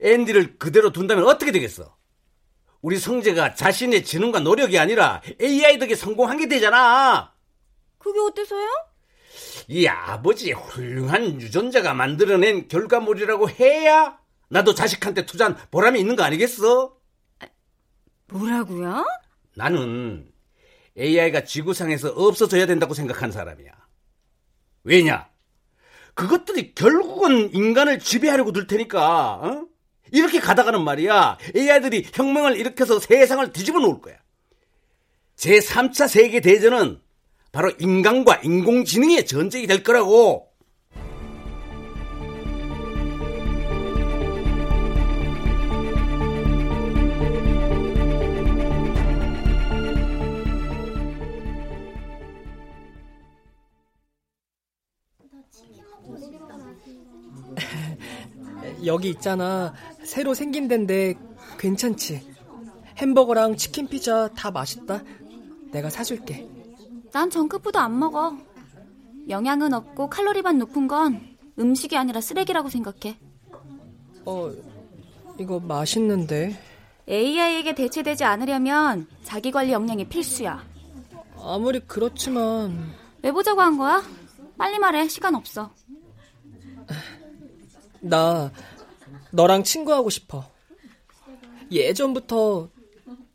[0.00, 1.96] 앤디를 그대로 둔다면 어떻게 되겠어?
[2.82, 7.32] 우리 성재가 자신의 지능과 노력이 아니라 AI 덕에 성공한 게 되잖아.
[7.98, 8.93] 그게 어때서요?
[9.68, 16.96] 이 아버지의 훌륭한 유전자가 만들어낸 결과물이라고 해야 나도 자식한테 투자한 보람이 있는 거 아니겠어?
[18.28, 19.04] 뭐라고요?
[19.56, 20.30] 나는
[20.98, 23.72] AI가 지구상에서 없어져야 된다고 생각한 사람이야.
[24.84, 25.28] 왜냐?
[26.14, 29.66] 그것들이 결국은 인간을 지배하려고 들 테니까, 어?
[30.12, 34.16] 이렇게 가다가는 말이야, AI들이 혁명을 일으켜서 세상을 뒤집어 놓을 거야.
[35.36, 37.00] 제3차 세계대전은
[37.54, 40.48] 바로 인간과 인공지능의 전쟁이 될 거라고.
[58.84, 59.72] 여기 있잖아.
[60.02, 61.14] 새로 생긴 데인데
[61.60, 62.34] 괜찮지?
[62.98, 65.04] 햄버거랑 치킨 피자 다 맛있다.
[65.70, 66.53] 내가 사줄게.
[67.14, 68.36] 난 정크푸드 안 먹어.
[69.28, 73.16] 영양은 없고 칼로리만 높은 건 음식이 아니라 쓰레기라고 생각해.
[74.26, 74.50] 어,
[75.38, 76.58] 이거 맛있는데.
[77.08, 80.64] AI에게 대체되지 않으려면 자기 관리 역량이 필수야.
[81.40, 84.02] 아무리 그렇지만 왜 보자고 한 거야?
[84.58, 85.06] 빨리 말해.
[85.06, 85.70] 시간 없어.
[88.00, 88.50] 나
[89.30, 90.50] 너랑 친구하고 싶어.
[91.70, 92.70] 예전부터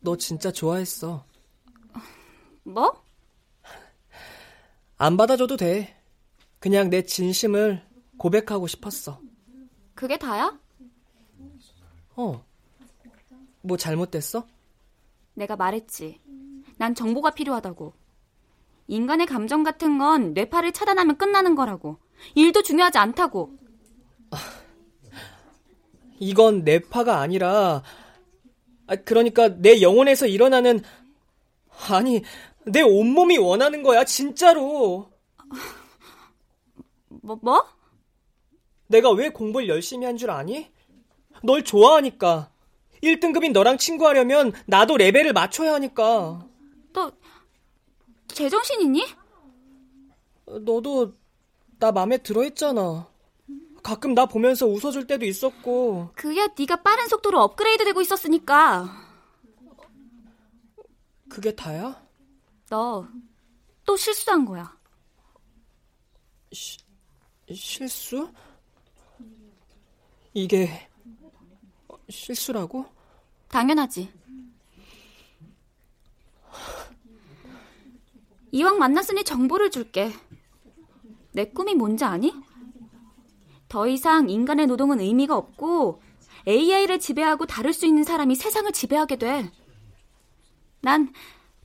[0.00, 1.24] 너 진짜 좋아했어.
[2.64, 2.99] 뭐?
[5.02, 5.96] 안 받아줘도 돼.
[6.58, 7.82] 그냥 내 진심을
[8.18, 9.18] 고백하고 싶었어.
[9.94, 10.58] 그게 다야?
[12.16, 12.44] 어.
[13.62, 14.46] 뭐 잘못됐어?
[15.32, 16.20] 내가 말했지.
[16.76, 17.94] 난 정보가 필요하다고.
[18.88, 21.96] 인간의 감정 같은 건 뇌파를 차단하면 끝나는 거라고.
[22.34, 23.56] 일도 중요하지 않다고.
[26.20, 27.82] 이건 뇌파가 아니라,
[28.86, 30.82] 아, 그러니까 내 영혼에서 일어나는,
[31.88, 32.22] 아니,
[32.66, 35.10] 내 온몸이 원하는 거야, 진짜로.
[37.08, 37.64] 뭐, 뭐?
[38.88, 40.70] 내가 왜 공부를 열심히 한 줄 아니?
[41.42, 42.50] 널 좋아하니까.
[43.02, 46.46] 1등급인 너랑 친구하려면 나도 레벨을 맞춰야 하니까.
[46.92, 47.12] 너,
[48.28, 49.06] 제정신이니?
[50.46, 51.14] 너도
[51.78, 53.08] 나 맘에 들어 했잖아.
[53.82, 56.10] 가끔 나 보면서 웃어줄 때도 있었고.
[56.14, 58.90] 그야 네가 빠른 속도로 업그레이드 되고 있었으니까.
[61.30, 62.02] 그게 다야?
[62.70, 63.06] 너
[63.90, 64.72] 또 실수한 거야.
[66.52, 66.78] 시,
[67.52, 68.30] 실수?
[70.32, 70.88] 이게
[72.08, 72.86] 실수라고?
[73.48, 74.12] 당연하지.
[78.52, 80.12] 이왕 만났으니 정보를 줄게.
[81.32, 82.32] 내 꿈이 뭔지 아니?
[83.68, 86.00] 더 이상 인간의 노동은 의미가 없고
[86.46, 89.50] AI를 지배하고 다룰 수 있는 사람이 세상을 지배하게 돼.
[90.80, 91.12] 난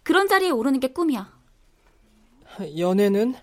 [0.06, 1.34] 그런 자리에 오르는 게 꿈이야.
[2.78, 3.34] 연애는?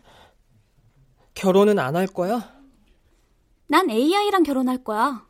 [1.35, 2.55] 결혼은 안 할 거야?
[3.66, 5.27] 난 AI랑 결혼할 거야.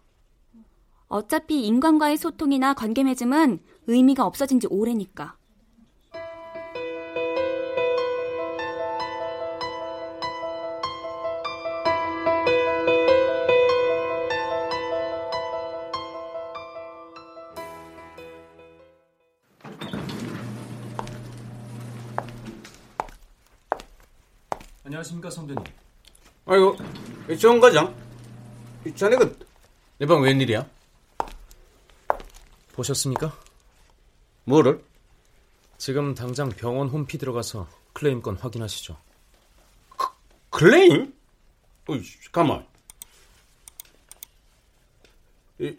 [1.09, 5.37] 어차피 인간과의 소통이나 관계 맺음은 의미가 없어진 지 오래니까.
[25.02, 25.64] 안녕하십니까 선배님.
[26.46, 26.76] 아이고,
[27.40, 27.94] 정 과장.
[28.86, 29.28] 이 자네가
[29.98, 30.68] 내 방 웬일이야?
[32.72, 33.36] 보셨습니까?
[34.44, 34.82] 뭐를?
[35.78, 38.96] 지금 당장 병원 홈피 들어가서 클레임 건 확인하시죠.
[40.50, 41.12] 클레임?
[41.88, 42.66] 어이, 가만.
[45.58, 45.76] 이,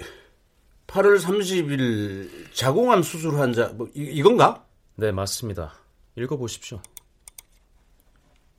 [0.88, 4.66] 8월 30일 자궁암 수술 환자 뭐 이, 이건가?
[4.96, 5.74] 네, 맞습니다.
[6.16, 6.82] 읽어보십시오.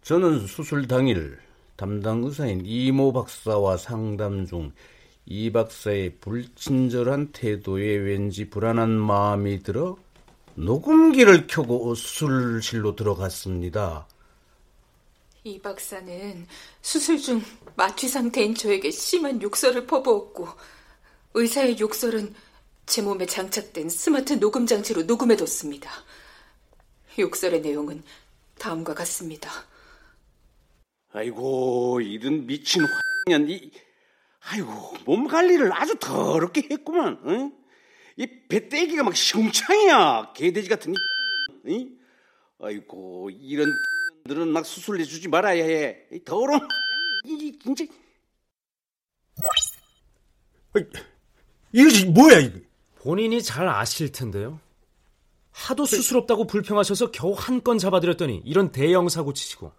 [0.05, 1.38] 저는 수술 당일
[1.77, 4.73] 담당 의사인 이모 박사와 상담 중
[5.27, 9.97] 이 박사의 불친절한 태도에 왠지 불안한 마음이 들어
[10.55, 14.07] 녹음기를 켜고 수술실로 들어갔습니다.
[15.45, 16.47] 이 박사는
[16.83, 17.43] 수술 중
[17.75, 20.49] 마취 상태인 저에게 심한 욕설을 퍼부었고
[21.35, 22.35] 의사의 욕설은
[22.87, 25.90] 제 몸에 장착된 스마트 녹음 장치로 녹음해뒀습니다.
[27.19, 28.03] 욕설의 내용은
[28.59, 29.51] 다음과 같습니다.
[31.14, 32.83] 아이고 이런 미친
[33.27, 33.70] 화년 이
[34.40, 37.20] 아이고 몸 관리를 아주 더럽게 했구만.
[37.27, 37.53] 응?
[38.16, 40.33] 이 배때기가 막 시궁창이야.
[40.35, 40.92] 개돼지 같은
[41.66, 41.98] 이 응?
[42.61, 43.72] 아이고 이런
[44.27, 45.98] 들은 막 수술해 주지 말아야 해.
[46.12, 46.61] 이 더러운
[47.27, 47.85] 이 진짜
[51.72, 52.59] 이거 뭐야 이거?
[52.96, 54.59] 본인이 잘 아실 텐데요.
[55.53, 59.72] 하도 수술없다고 불평하셔서 겨우 한 건 잡아드렸더니 이런 대형 사고 치시고.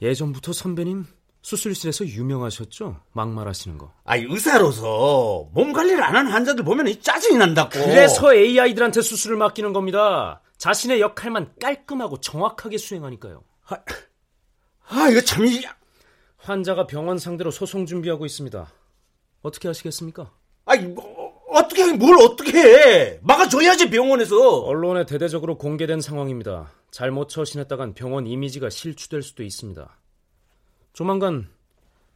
[0.00, 1.06] 예전부터 선배님
[1.42, 3.00] 수술실에서 유명하셨죠?
[3.12, 3.92] 막말하시는 거.
[4.04, 7.70] 아, 의사로서 몸 관리를 안 하는 환자들 보면 짜증이 난다고.
[7.70, 10.40] 그래서 AI들한테 수술을 맡기는 겁니다.
[10.56, 13.42] 자신의 역할만 깔끔하고 정확하게 수행하니까요.
[13.68, 13.76] 아,
[14.88, 15.44] 아 이거 참
[16.38, 18.66] 환자가 병원 상대로 소송 준비하고 있습니다.
[19.42, 20.32] 어떻게 하시겠습니까?
[20.64, 21.13] 아니, 뭐,
[21.54, 23.18] 어떻게, 뭘 어떻게 해?
[23.22, 24.60] 막아줘야지, 병원에서.
[24.60, 26.72] 언론에 대대적으로 공개된 상황입니다.
[26.90, 29.96] 잘못 처신했다간 병원 이미지가 실추될 수도 있습니다.
[30.92, 31.48] 조만간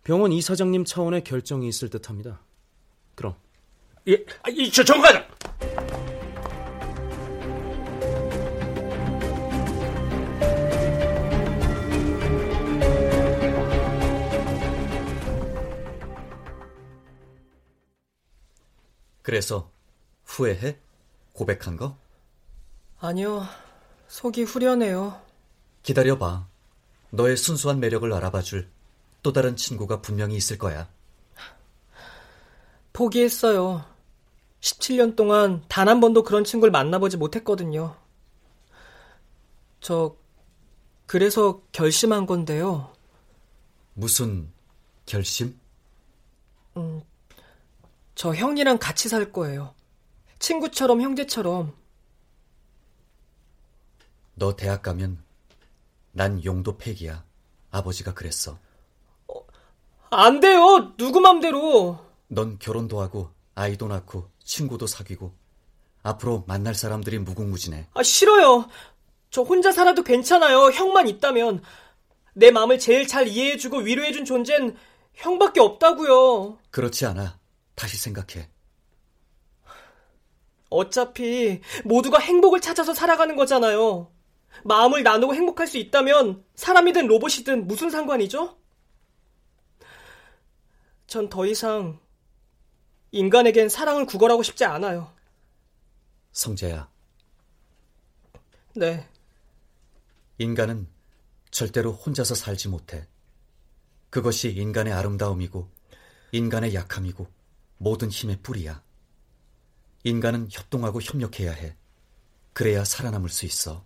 [0.03, 2.41] 병원 이사장님 차원의 결정이 있을 듯 합니다.
[3.15, 3.35] 그럼.
[4.09, 5.25] 예, 아, 이, 저, 정 과장!
[19.29, 19.71] 그래서
[20.25, 20.79] 후회해?
[21.35, 21.99] 고백한 거?
[22.99, 23.45] 아니요.
[24.07, 25.21] 속이 후련해요.
[25.83, 26.49] 기다려봐.
[27.11, 28.71] 너의 순수한 매력을 알아봐줄
[29.23, 30.89] 또 다른 친구가 분명히 있을 거야.
[32.95, 33.85] 포기했어요.
[34.63, 37.99] 17년 동안 단 한 번도 그런 친구를 만나보지 못했거든요.
[39.83, 40.17] 저,
[41.05, 42.95] 그래서 결심한 건데요.
[43.93, 44.51] 무슨
[45.05, 45.61] 결심?
[46.79, 47.03] 음,
[48.19, 49.77] 저 형이랑 같이 살 거예요.
[50.41, 51.73] 친구처럼 형제처럼.
[54.35, 55.23] 너 대학 가면
[56.11, 57.25] 난 용도 폐기야.
[57.71, 58.59] 아버지가 그랬어.
[59.29, 59.47] 어,
[60.11, 60.97] 안 돼요.
[60.97, 62.05] 누구 맘대로.
[62.27, 65.33] 넌 결혼도 하고 아이도 낳고 친구도 사귀고
[66.03, 67.87] 앞으로 만날 사람들이 무궁무진해.
[67.95, 68.69] 아 싫어요.
[69.31, 70.73] 저 혼자 살아도 괜찮아요.
[70.73, 71.63] 형만 있다면
[72.35, 74.77] 내 마음을 제일 잘 이해해주고 위로해준 존재는
[75.15, 76.59] 형밖에 없다고요.
[76.73, 77.38] 그렇지 않아.
[77.79, 78.51] 다시 생각해.
[80.69, 84.13] 어차피 모두가 행복을 찾아서 살아가는 거잖아요.
[84.65, 88.59] 마음을 나누고 행복할 수 있다면 사람이든 로봇이든 무슨 상관이죠?
[91.07, 92.01] 전 더 이상
[93.13, 95.15] 인간에겐 사랑을 구걸하고 싶지 않아요.
[96.33, 96.91] 성재야.
[98.75, 99.09] 네.
[100.39, 100.89] 인간은
[101.51, 103.07] 절대로 혼자서 살지 못해.
[104.11, 105.71] 그것이 인간의 아름다움이고
[106.33, 107.38] 인간의 약함이고
[107.79, 108.83] 모든 힘의 뿌리야.
[110.05, 111.77] 인간은 협동하고 협력해야 해.
[112.53, 113.85] 그래야 살아남을 수 있어.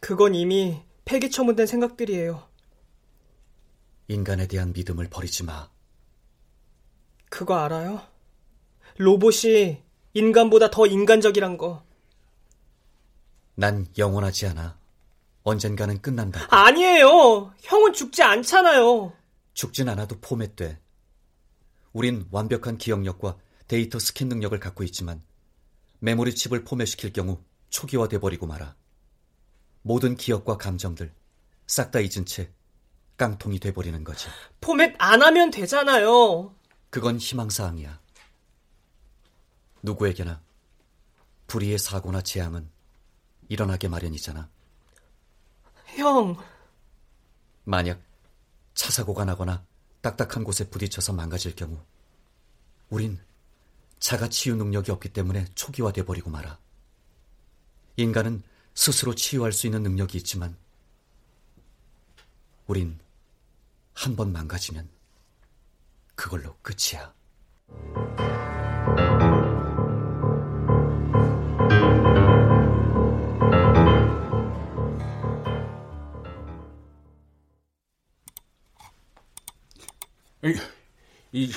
[0.00, 2.48] 그건 이미 폐기처분된 생각들이에요.
[4.08, 5.68] 인간에 대한 믿음을 버리지 마.
[7.28, 8.02] 그거 알아요?
[8.96, 9.82] 로봇이
[10.14, 11.84] 인간보다 더 인간적이란 거.
[13.54, 14.78] 난 영원하지 않아.
[15.42, 16.46] 언젠가는 끝난다.
[16.50, 17.54] 아니에요.
[17.60, 19.12] 형은 죽지 않잖아요.
[19.54, 20.78] 죽진 않아도 포맷돼.
[21.92, 25.22] 우린 완벽한 기억력과 데이터 스캔 능력을 갖고 있지만
[26.00, 28.74] 메모리 칩을 포맷시킬 경우 초기화돼 버리고 말아.
[29.82, 31.12] 모든 기억과 감정들
[31.66, 32.50] 싹 다 잊은 채
[33.16, 34.28] 깡통이 돼 버리는 거지.
[34.60, 36.54] 포맷 안 하면 되잖아요.
[36.90, 38.00] 그건 희망 사항이야.
[39.82, 40.42] 누구에게나
[41.46, 42.68] 불의의 사고나 재앙은
[43.48, 44.48] 일어나게 마련이잖아.
[45.96, 46.36] 형.
[47.64, 48.00] 만약
[48.74, 49.64] 차 사고가 나거나
[50.00, 51.78] 딱딱한 곳에 부딪혀서 망가질 경우
[52.88, 53.18] 우린
[53.98, 56.58] 자가 치유 능력이 없기 때문에 초기화돼 버리고 말아.
[57.96, 58.42] 인간은
[58.74, 60.56] 스스로 치유할 수 있는 능력이 있지만
[62.66, 62.98] 우린
[63.94, 64.88] 한 번 망가지면
[66.14, 67.14] 그걸로 끝이야.
[80.42, 80.54] 이,
[81.32, 81.52] 이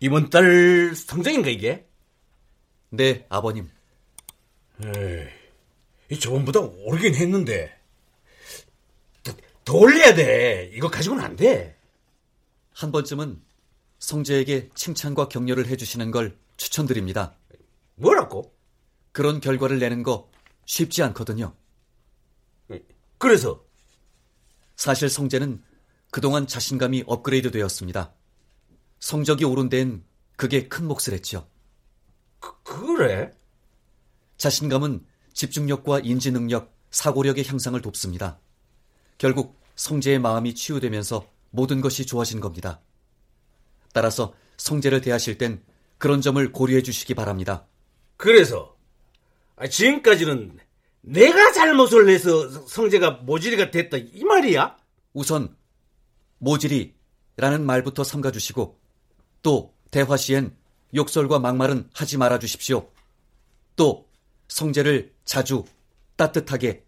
[0.00, 1.86] 이번 달 성적인가 이게?
[2.90, 3.68] 네, 아버님.
[4.84, 7.76] 에이, 저번보다 오르긴 했는데
[9.24, 9.32] 더,
[9.64, 10.70] 더 올려야 돼.
[10.72, 11.76] 이거 가지고는 안 돼.
[12.72, 13.42] 한 번쯤은
[13.98, 17.36] 성재에게 칭찬과 격려를 해주시는 걸 추천드립니다.
[17.96, 18.54] 뭐라고?
[19.10, 20.30] 그런 결과를 내는 거
[20.64, 21.56] 쉽지 않거든요.
[23.18, 23.64] 그래서?
[24.76, 25.60] 사실 성재는
[26.10, 28.14] 그동안 자신감이 업그레이드 되었습니다.
[29.00, 30.04] 성적이 오른 데엔
[30.36, 31.48] 그게 큰 몫을 했죠.
[32.40, 33.32] 그, 그래?
[34.36, 38.38] 자신감은 집중력과 인지 능력, 사고력의 향상을 돕습니다.
[39.18, 42.80] 결국 성재의 마음이 치유되면서 모든 것이 좋아진 겁니다.
[43.92, 45.62] 따라서 성재를 대하실 땐
[45.98, 47.66] 그런 점을 고려해 주시기 바랍니다.
[48.16, 48.76] 그래서
[49.56, 50.58] 아, 지금까지는
[51.00, 54.76] 내가 잘못을 해서 성재가 모질이가 됐다 이 말이야?
[55.12, 55.56] 우선
[56.38, 58.78] 모질이라는 말부터 삼가 주시고
[59.42, 60.56] 또 대화 시엔
[60.94, 62.90] 욕설과 막말은 하지 말아 주십시오.
[63.76, 64.08] 또
[64.48, 65.64] 성재를 자주
[66.16, 66.84] 따뜻하게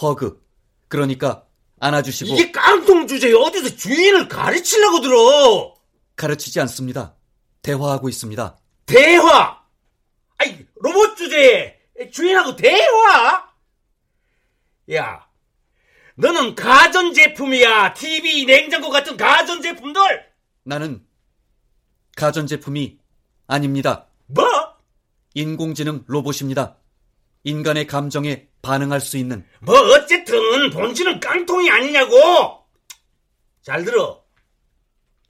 [0.00, 0.42] 허그
[0.88, 1.46] 그러니까
[1.80, 5.74] 안아주시고 이게 깡통 주제에 어디서 주인을 가르치려고 들어?
[6.16, 7.14] 가르치지 않습니다.
[7.62, 8.58] 대화하고 있습니다.
[8.86, 9.62] 대화!
[10.38, 11.78] 아이, 로봇 주제에
[12.10, 13.50] 주인하고 대화?
[14.92, 15.26] 야,
[16.16, 17.94] 너는 가전제품이야.
[17.94, 20.00] TV, 냉장고 같은 가전제품들!
[20.64, 21.04] 나는
[22.16, 22.98] 가전제품이
[23.46, 24.06] 아닙니다.
[24.26, 24.44] 뭐?
[25.34, 26.76] 인공지능 로봇입니다.
[27.44, 32.64] 인간의 감정에 반응할 수 있는 뭐 어쨌든 본질은 깡통이 아니냐고.
[33.62, 34.22] 잘 들어.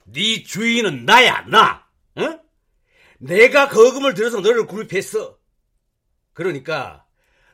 [0.05, 1.87] 네 주인은 나야 나.
[2.17, 2.39] 응?
[3.17, 5.37] 내가 거금을 들여서 너를 구입했어.
[6.33, 7.05] 그러니까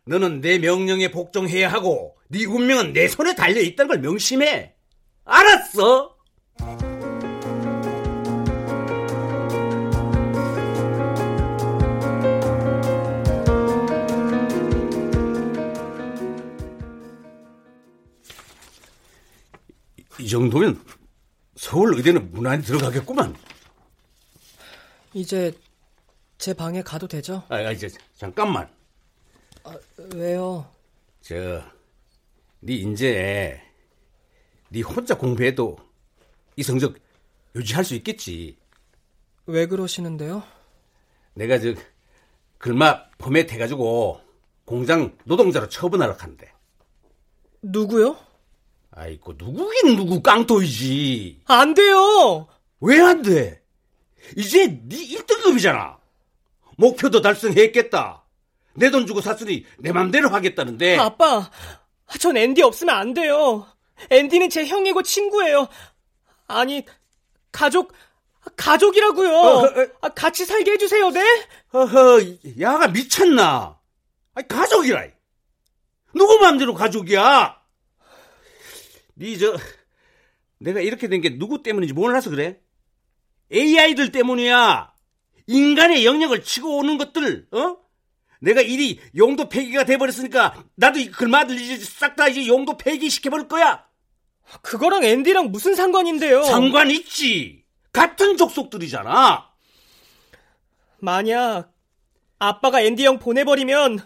[0.05, 4.75] 너는 내 명령에 복종해야 하고 네 운명은 내 손에 달려 있다는 걸 명심해.
[5.25, 6.15] 알았어?
[20.19, 20.83] 이 정도면
[21.55, 23.35] 서울 의대는 무난히 들어가겠구만.
[25.15, 25.51] 이제
[26.37, 27.41] 제 방에 가도 되죠?
[27.49, 28.69] 아, 아, 이제 잠깐만.
[29.63, 29.75] 아,
[30.13, 30.69] 왜요?
[31.21, 31.63] 저,
[32.61, 33.61] 네 이제
[34.69, 35.77] 네 혼자 공부해도
[36.55, 36.95] 이 성적
[37.55, 38.57] 유지할 수 있겠지.
[39.45, 40.43] 왜 그러시는데요?
[41.33, 41.73] 내가 저
[42.57, 44.19] 글마 포맷 해가지고
[44.65, 46.51] 공장 노동자로 처분하러 간대.
[47.61, 48.17] 누구요?
[48.91, 51.41] 아이고 누구긴 누구 깡토이지.
[51.45, 52.47] 안 돼요.
[52.81, 53.61] 왜 안 돼?
[54.37, 55.97] 이제 네 1등급이잖아.
[56.77, 58.23] 목표도 달성했겠다.
[58.75, 60.97] 내 돈 주고 샀으니 내 맘대로 하겠다는데.
[60.97, 61.49] 아빠,
[62.17, 63.67] 전 앤디 없으면 안 돼요.
[64.09, 65.67] 앤디는 제 형이고 친구예요.
[66.47, 66.85] 아니,
[67.51, 67.93] 가족,
[68.55, 69.29] 가족이라고요.
[69.31, 70.09] 어, 어, 어.
[70.09, 71.23] 같이 살게 해주세요, 네?
[71.73, 72.19] 허허,
[72.59, 73.77] 야가 미쳤나?
[74.33, 75.07] 아니, 가족이라.
[76.15, 77.59] 누구 마음대로 가족이야?
[79.17, 79.55] 니 저,
[80.59, 82.59] 내가 이렇게 된 게 누구 때문인지 몰라서 그래?
[83.51, 84.93] AI들 때문이야.
[85.47, 87.77] 인간의 영역을 치고 오는 것들, 어?
[88.39, 93.47] 내가 일이 용도 폐기가 돼버렸으니까 나도 이 글마들 이제 싹 다 이제 용도 폐기 시켜버릴
[93.47, 93.85] 거야.
[94.61, 96.43] 그거랑 앤디랑 무슨 상관인데요?
[96.43, 97.63] 상관 있지.
[97.91, 99.49] 같은 족속들이잖아.
[100.99, 101.71] 만약
[102.39, 103.99] 아빠가 앤디 형 보내버리면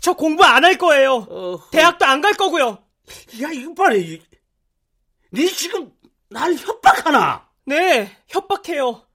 [0.00, 1.14] 저 공부 안 할 거예요.
[1.28, 1.70] 어허.
[1.70, 2.84] 대학도 안 갈 거고요.
[3.42, 3.94] 야 이거 봐라.
[3.94, 5.92] 네 지금
[6.30, 7.48] 날 협박하나?
[7.66, 9.06] 네, 협박해요.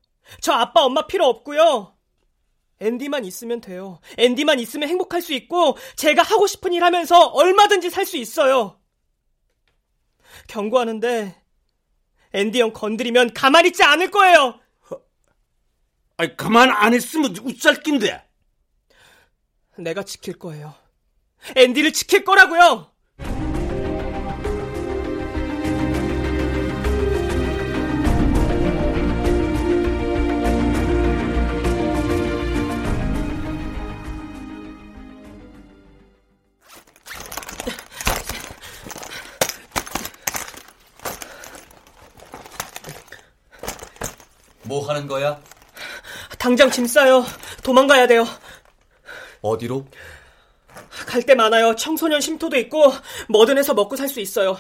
[0.42, 1.96] 저 아빠 엄마 필요 없고요.
[2.82, 4.00] 앤디만 있으면 돼요.
[4.18, 8.80] 앤디만 있으면 행복할 수 있고 제가 하고 싶은 일 하면서 얼마든지 살 수 있어요.
[10.48, 11.36] 경고하는데
[12.34, 14.60] 앤디 형 건드리면 가만히 있지 않을 거예요.
[16.18, 18.28] 아니 가만 안 있으면 웃잘낀데.
[19.78, 20.76] 내가 지킬 거예요.
[21.56, 22.92] 앤디를 지킬 거라고요.
[44.90, 45.40] 뭐 하는 거야?
[46.40, 47.24] 당장 짐 싸요.
[47.64, 48.26] 도망가야 돼요.
[49.42, 49.86] 어디로?
[51.06, 51.76] 갈 데 많아요.
[51.76, 52.92] 청소년 쉼터도 있고
[53.30, 54.58] 뭐든 해서 먹고 살 수 있어요.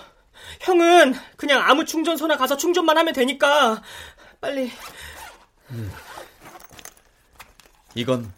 [0.61, 3.81] 형은 그냥 아무 충전소나 가서 충전만 하면 되니까
[4.39, 4.71] 빨리.
[5.71, 5.91] 음.
[7.95, 8.31] 이건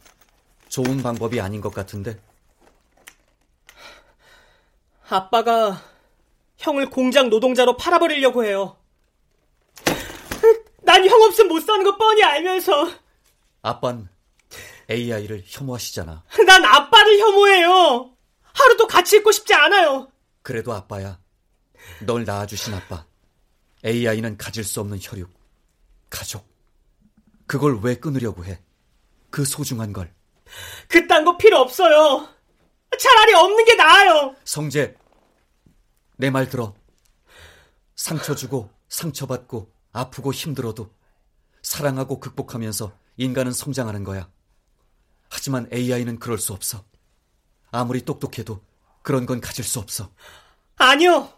[0.70, 2.18] 좋은 방법이 아닌 것 같은데.
[5.10, 5.82] 아빠가
[6.58, 8.78] 형을 공장 노동자로 팔아버리려고 해요.
[11.72, 12.92] 사는 거 뻔히 알면서.
[13.62, 14.10] 아빤
[14.90, 16.24] AI를 혐오하시잖아.
[16.46, 18.14] 난 아빠를 혐오해요.
[18.54, 20.12] 하루도 같이 있고 싶지 않아요.
[20.42, 21.20] 그래도 아빠야.
[22.02, 23.06] 널 낳아주신 아빠.
[23.86, 25.32] AI는 가질 수 없는 혈육.
[26.10, 26.46] 가족.
[27.48, 28.60] 그걸 왜 끊으려고 해?
[29.30, 30.14] 그 소중한 걸.
[30.90, 32.28] 그딴 거 필요 없어요.
[33.00, 34.36] 차라리 없는 게 나아요.
[34.44, 34.96] 성재,
[36.18, 36.76] 내 말 들어.
[37.96, 40.92] 상처 주고 상처받고 아프고 힘들어도
[41.62, 44.30] 사랑하고 극복하면서 인간은 성장하는 거야.
[45.30, 46.84] 하지만 AI는 그럴 수 없어.
[47.72, 48.62] 아무리 똑똑해도
[49.02, 50.12] 그런 건 가질 수 없어.
[50.76, 51.32] 아니요.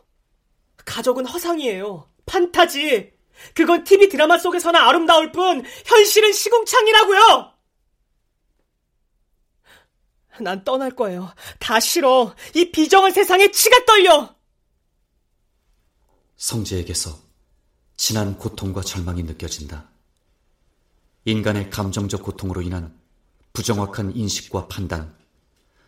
[0.86, 2.10] 가족은 허상이에요.
[2.26, 3.14] 판타지.
[3.54, 7.54] 그건 TV 드라마 속에서나 아름다울 뿐 현실은 시궁창이라고요.
[10.42, 11.32] 난 떠날 거예요.
[11.60, 12.36] 다 싫어.
[12.56, 14.36] 이 비정한 세상에 치가 떨려.
[16.38, 17.20] 성재에게서
[17.96, 19.93] 진한 고통과 절망이 느껴진다.
[21.26, 22.98] 인간의 감정적 고통으로 인한
[23.54, 25.16] 부정확한 인식과 판단,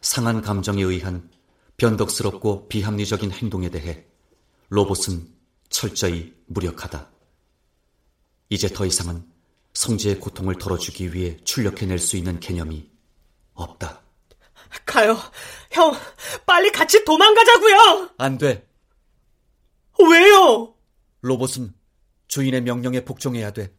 [0.01, 1.29] 상한 감정에 의한
[1.77, 4.05] 변덕스럽고 비합리적인 행동에 대해
[4.69, 5.27] 로봇은
[5.69, 7.09] 철저히 무력하다.
[8.49, 9.25] 이제 더 이상은
[9.73, 12.89] 성재의 고통을 덜어주기 위해 출력해낼 수 있는 개념이
[13.55, 14.01] 없다.
[14.86, 15.17] 가요.
[15.71, 15.93] 형,
[16.45, 18.11] 빨리 같이 도망가자고요.
[18.17, 18.67] 안 돼.
[19.99, 20.75] 왜요?
[21.21, 21.73] 로봇은
[22.27, 23.73] 주인의 명령에 복종해야 돼.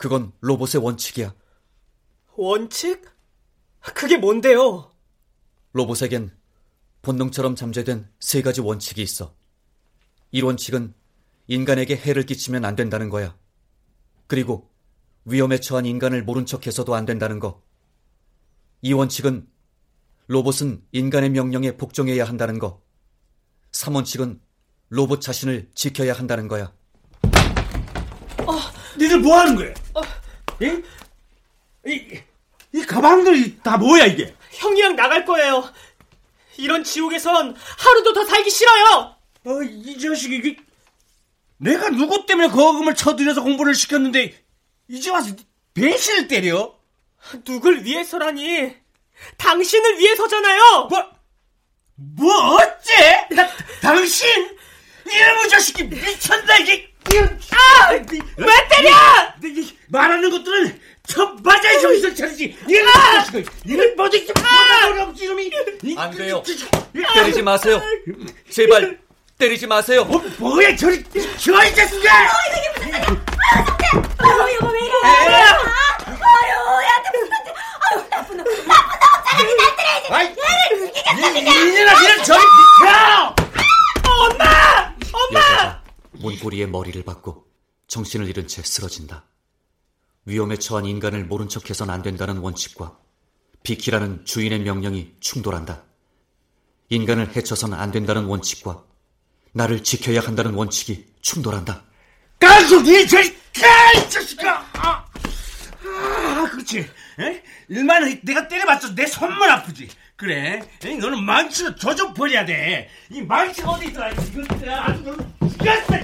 [0.00, 1.34] 그건 로봇의 원칙이야.
[2.34, 3.04] 원칙?
[3.80, 4.90] 그게 뭔데요?
[5.74, 6.34] 로봇에겐
[7.02, 9.34] 본능처럼 잠재된 세 가지 원칙이 있어.
[10.32, 10.94] 이 원칙은
[11.48, 13.36] 인간에게 해를 끼치면 안 된다는 거야.
[14.26, 14.70] 그리고
[15.26, 17.62] 위험에 처한 인간을 모른 척해서도 안 된다는 거.
[18.80, 19.50] 이 원칙은
[20.28, 22.82] 로봇은 인간의 명령에 복종해야 한다는 거.
[23.72, 24.40] 3원칙은
[24.88, 26.72] 로봇 자신을 지켜야 한다는 거야.
[28.90, 29.72] 어, 니들 뭐 하는 거야?
[29.94, 30.02] 어.
[30.60, 30.82] 이,
[31.86, 32.20] 이,
[32.72, 34.34] 이 가방들이 다 뭐야 이게?
[34.52, 35.72] 형이랑 나갈 거예요.
[36.58, 39.16] 이런 지옥에선 하루도 더 살기 싫어요.
[39.46, 40.56] 어, 이 자식이 이게
[41.56, 44.34] 내가 누구 때문에 거금을 쳐들여서 공부를 시켰는데
[44.88, 45.34] 이제 와서
[45.74, 46.74] 배신을 때려?
[47.44, 48.74] 누굴 위해서라니?
[49.36, 50.88] 당신을 위해서잖아요.
[50.90, 51.10] 뭐?
[51.94, 53.28] 뭐 어째?
[53.30, 53.48] 나,
[53.82, 54.26] 당신?
[55.06, 56.89] 이놈의 자식이 미쳤나 이게?
[57.52, 57.90] 아!
[57.92, 58.90] 왜 때려?
[59.88, 62.56] 말하는 것들은 첫 맞아야 정신 차리지.
[63.14, 65.50] 자식을 이런 모두 이렇게 보다 없지 이놈이.
[65.96, 66.42] 안 돼요.
[67.14, 67.82] 때리지 마세요.
[68.50, 68.98] 제발
[69.38, 70.04] 때리지 마세요.
[70.04, 71.02] 뭐, 뭐야 저리
[71.38, 72.24] 저이 자식아!
[72.24, 72.94] 어 이게 무슨?
[72.94, 73.22] 아유!
[74.18, 74.92] 아유 여보 왜 이래?
[75.02, 77.32] 아유 얘한테 무슨
[77.80, 80.40] 아유 나쁜 놈 나쁜 놈 사람이 날 때려야지.
[80.40, 81.56] 얘를 죽이겠어 그냥.
[81.66, 83.34] 이년아 니는 저리 비켜!
[84.12, 84.94] 엄마!
[85.12, 85.79] 엄마!
[86.20, 87.46] 문고리에 머리를 박고
[87.88, 89.24] 정신을 잃은 채 쓰러진다.
[90.26, 92.98] 위험에 처한 인간을 모른 척해선 안 된다는 원칙과
[93.62, 95.82] 비키라는 주인의 명령이 충돌한다.
[96.90, 98.84] 인간을 해쳐선 안 된다는 원칙과
[99.52, 101.84] 나를 지켜야 한다는 원칙이 충돌한다.
[102.38, 103.92] 깡수 니 저리 가!
[103.92, 105.09] 이 자식아!
[106.50, 106.90] 아, 아 그렇지.
[107.20, 107.42] 에?
[107.68, 109.88] 일만 내가 때려봤자 내 손만 아프지.
[110.16, 110.68] 그래.
[110.84, 112.90] 에이, 너는 망치로 조져 버려야 돼.
[113.08, 114.10] 이 망치가 어디 있더라?
[114.10, 116.00] 이것들아 아주 너는 죽였어.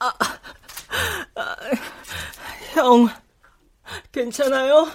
[0.00, 0.12] 아,
[1.34, 1.56] 아,
[2.74, 3.08] 형,
[4.12, 4.88] 괜찮아요?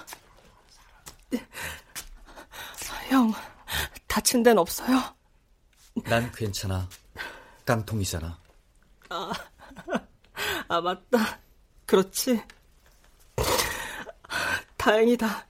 [3.10, 3.34] 형,
[4.08, 5.14] 다친 데는 없어요?
[6.06, 6.88] 난 괜찮아.
[7.66, 8.43] 깡통이잖아.
[9.14, 9.32] 아,
[10.68, 11.40] 아, 맞다.
[11.86, 12.42] 그렇지.
[14.78, 15.48] 다행이다.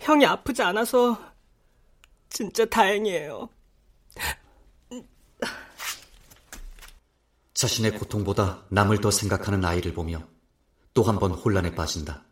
[0.00, 1.18] 형이 아프지 않아서
[2.28, 3.48] 진짜 다행이에요.
[7.54, 10.22] 자신의 고통보다 남을 더 생각하는 아이를 보며
[10.94, 12.24] 또 한 번 혼란에 빠진다.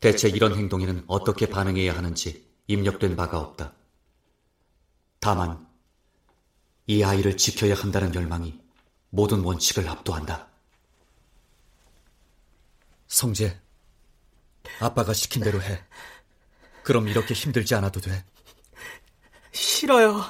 [0.00, 3.72] 대체 이런 행동에는 어떻게 반응해야 하는지 입력된 바가 없다.
[5.20, 5.66] 다만
[6.86, 8.60] 이 아이를 지켜야 한다는 열망이
[9.14, 10.48] 모든 원칙을 압도한다.
[13.06, 13.56] 성재,
[14.80, 15.80] 아빠가 시킨 대로 해.
[16.82, 18.24] 그럼 이렇게 힘들지 않아도 돼.
[19.52, 20.20] 싫어요.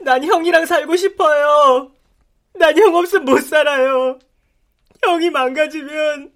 [0.00, 1.92] 난 형이랑 살고 싶어요.
[2.54, 4.18] 난 형 없으면 못 살아요.
[5.04, 6.32] 형이 망가지면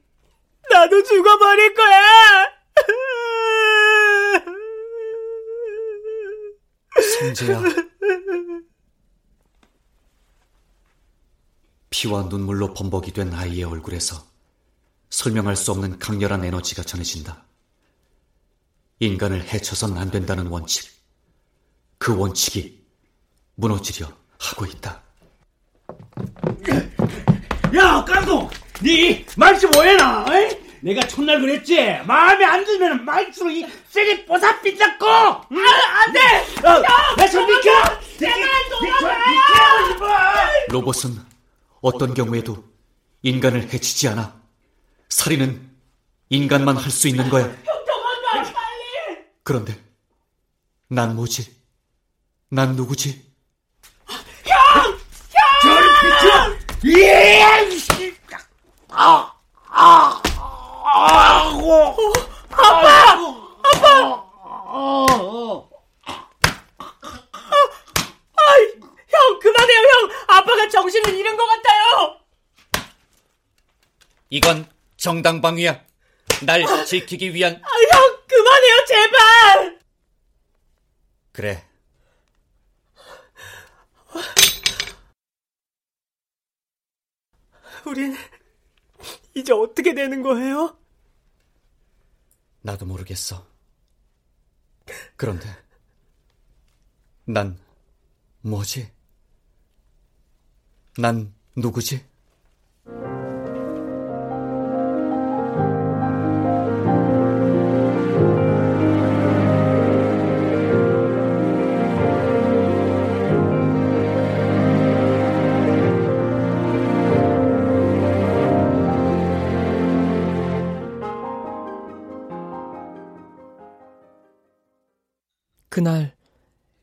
[0.71, 2.53] 나도 죽어버릴 거야.
[7.19, 7.63] 성재야.
[12.03, 14.25] 피와 눈물로 범벅이 된 아이의 얼굴에서
[15.11, 17.45] 설명할 수 없는 강렬한 에너지가 전해진다.
[18.99, 20.91] 인간을 해쳐선 안 된다는 원칙.
[21.99, 22.83] 그 원칙이
[23.55, 25.01] 무너지려 하고 있다.
[27.77, 28.51] 야, 깡통!
[28.83, 30.25] 니 말치 뭐해나?
[30.25, 30.59] 어이?
[30.81, 32.01] 내가 첫날 그랬지?
[32.05, 35.07] 마음에 안 들면 말치로 이 세게 뽀사 삐 잡고!
[35.07, 36.21] 아, 안 돼!
[36.67, 37.15] 야!
[37.17, 37.71] 나좀 비켜!
[38.19, 38.43] 제발!
[38.81, 39.09] 비켜!
[40.69, 41.32] 로봇은
[41.83, 42.65] 어떤 경우에도
[43.23, 44.35] 인간을 해치지 않아.
[45.11, 45.71] 살인은
[46.31, 47.55] 인간만 할 수 있는 거야.
[49.45, 49.77] 그런데
[50.89, 51.55] 난 뭐지?
[52.49, 53.33] 난 누구지?
[54.07, 54.55] 형!
[54.85, 54.97] 형!
[55.63, 56.57] 저리 비켜!
[58.91, 59.33] 아!
[59.67, 60.23] 아!
[60.85, 61.97] 아고!
[62.51, 63.13] 아빠!
[63.63, 64.23] 아빠!
[68.35, 68.67] 아이,
[69.09, 70.11] 형, 그만해요, 형!
[70.37, 71.72] 아빠가 정신을 잃은 것 같아요!
[74.33, 74.67] 이건
[74.97, 75.85] 정당방위야.
[76.47, 79.81] 날 지키기 위한 아, 형, 그만해요, 제발!
[81.33, 81.69] 그래.
[87.85, 88.17] 우린
[89.35, 90.79] 이제 어떻게 되는 거예요?
[92.63, 93.47] 나도 모르겠어.
[95.17, 95.47] 그런데
[97.27, 97.59] 난
[98.41, 98.91] 뭐지?
[100.97, 102.03] 난 누구지?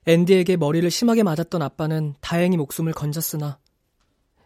[0.10, 3.60] 앤디에게 머리를 심하게 맞았던 아빠는 다행히 목숨을 건졌으나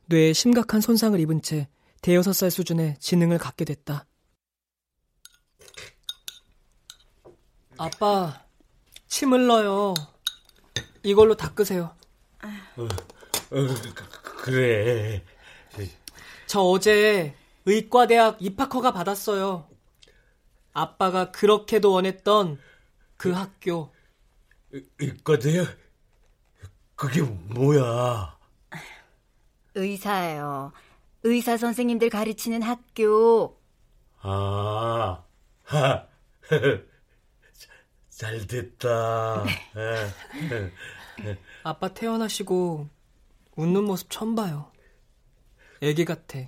[0.07, 1.69] 뇌에 심각한 손상을 입은 채
[2.01, 4.05] 대여섯 살 수준의 지능을 갖게 됐다.
[7.77, 8.43] 아빠,
[9.07, 9.93] 침 흘러요.
[11.01, 11.95] 이걸로 닦으세요.
[12.75, 13.67] 어, 어,
[14.43, 15.23] 그래.
[16.45, 17.33] 저 어제
[17.63, 19.69] 의과대학 입학허가 받았어요.
[20.73, 22.59] 아빠가 그렇게도 원했던
[23.15, 23.93] 그 학교.
[24.99, 25.65] 의과대요?
[26.95, 28.37] 그게 뭐야?
[29.75, 30.71] 의사예요.
[31.23, 33.59] 의사 선생님들 가르치는 학교.
[34.21, 35.23] 아,
[35.63, 36.07] 하,
[38.09, 39.43] 잘 됐다.
[41.63, 42.87] 아빠 태어나시고
[43.55, 44.71] 웃는 모습 처음 봐요.
[45.81, 46.39] 애기 같아.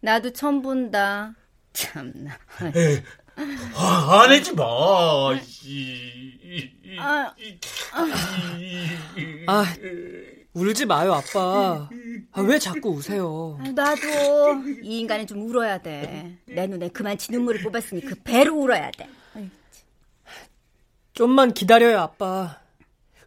[0.00, 1.34] 나도 처음 본다.
[1.72, 2.38] 참나.
[3.74, 4.64] 화, 화내지 마.
[6.98, 7.34] 아,
[9.46, 9.64] 아,
[10.54, 11.88] 울지 마요, 아빠.
[12.32, 13.58] 아, 왜 자꾸 우세요?
[13.74, 14.02] 나도
[14.82, 16.38] 이 인간은 좀 울어야 돼.
[16.46, 19.08] 내 눈에 그만치 눈물을 뽑았으니 그 배로 울어야 돼.
[21.12, 22.60] 좀만 기다려요, 아빠.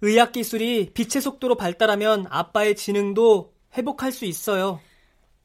[0.01, 4.79] 의학 기술이 빛의 속도로 발달하면 아빠의 지능도 회복할 수 있어요.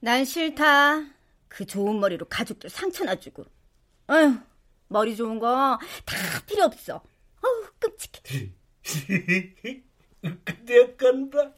[0.01, 1.03] 난 싫다.
[1.49, 3.45] 그 좋은 머리로 가족들 상처나 주고.
[4.09, 4.37] 어휴,
[4.89, 6.17] 머리 좋은 거 다
[6.47, 7.03] 필요 없어.
[7.43, 8.53] 어우, 끔찍해.
[10.23, 11.53] 의과대학 간다.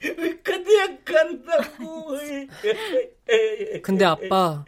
[0.00, 2.08] 의과대학 간다고.
[3.82, 4.64] 근데 아빠,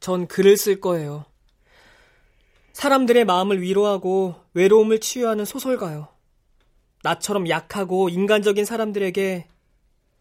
[0.00, 1.24] 전 글을 쓸 거예요.
[2.72, 6.08] 사람들의 마음을 위로하고 외로움을 치유하는 소설가요.
[7.04, 9.46] 나처럼 약하고 인간적인 사람들에게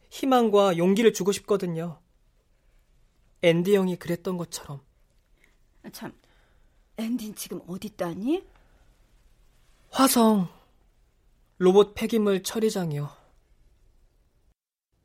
[0.09, 1.99] 희망과 용기를 주고 싶거든요.
[3.41, 4.81] 앤디 형이 그랬던 것처럼.
[5.91, 6.13] 참,
[6.97, 8.45] 앤디는 지금 어디 있다니?
[9.89, 10.47] 화성
[11.57, 13.09] 로봇 폐기물 처리장이요.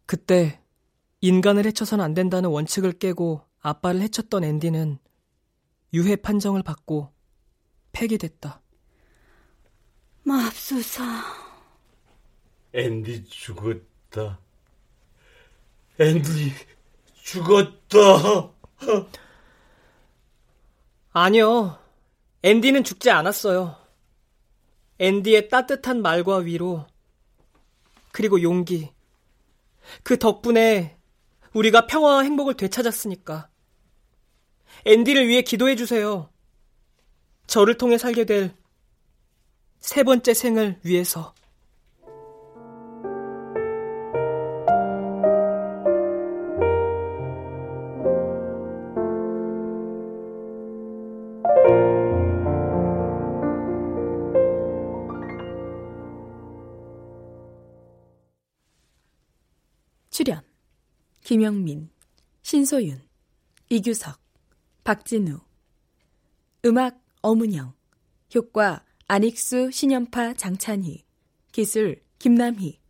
[0.06, 0.62] 그때
[1.20, 4.98] 인간을 해쳐선 안 된다는 원칙을 깨고 아빠를 해쳤던 앤디는
[5.94, 7.12] 유해 판정을 받고
[7.92, 8.62] 폐기됐다.
[10.22, 11.24] 맙소사.
[12.72, 14.38] 앤디 죽었다.
[15.98, 16.52] 앤디
[17.14, 18.52] 죽었다.
[21.10, 21.78] 아니요.
[22.42, 23.76] 앤디는 죽지 않았어요.
[24.98, 26.86] 앤디의 따뜻한 말과 위로,
[28.12, 28.90] 그리고 용기.
[30.02, 30.96] 그 덕분에
[31.54, 33.48] 우리가 평화와 행복을 되찾았으니까.
[34.84, 36.30] 앤디를 위해 기도해 주세요.
[37.46, 38.58] 저를 통해 살게 될
[39.80, 41.34] 세 번째 생을 위해서.
[61.28, 61.90] 김영민,
[62.40, 63.02] 신소윤,
[63.68, 64.18] 이규석,
[64.82, 65.40] 박진우.
[66.64, 67.74] 음악 어문영
[68.34, 71.04] 효과 안익수, 신연파, 장찬희
[71.52, 72.80] 기술 김남희.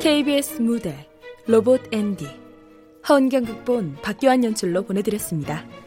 [0.00, 1.06] KBS 무대
[1.46, 2.24] 로봇 앤디.
[3.06, 5.85] 허은경 극본 박교환 연출로 보내드렸습니다.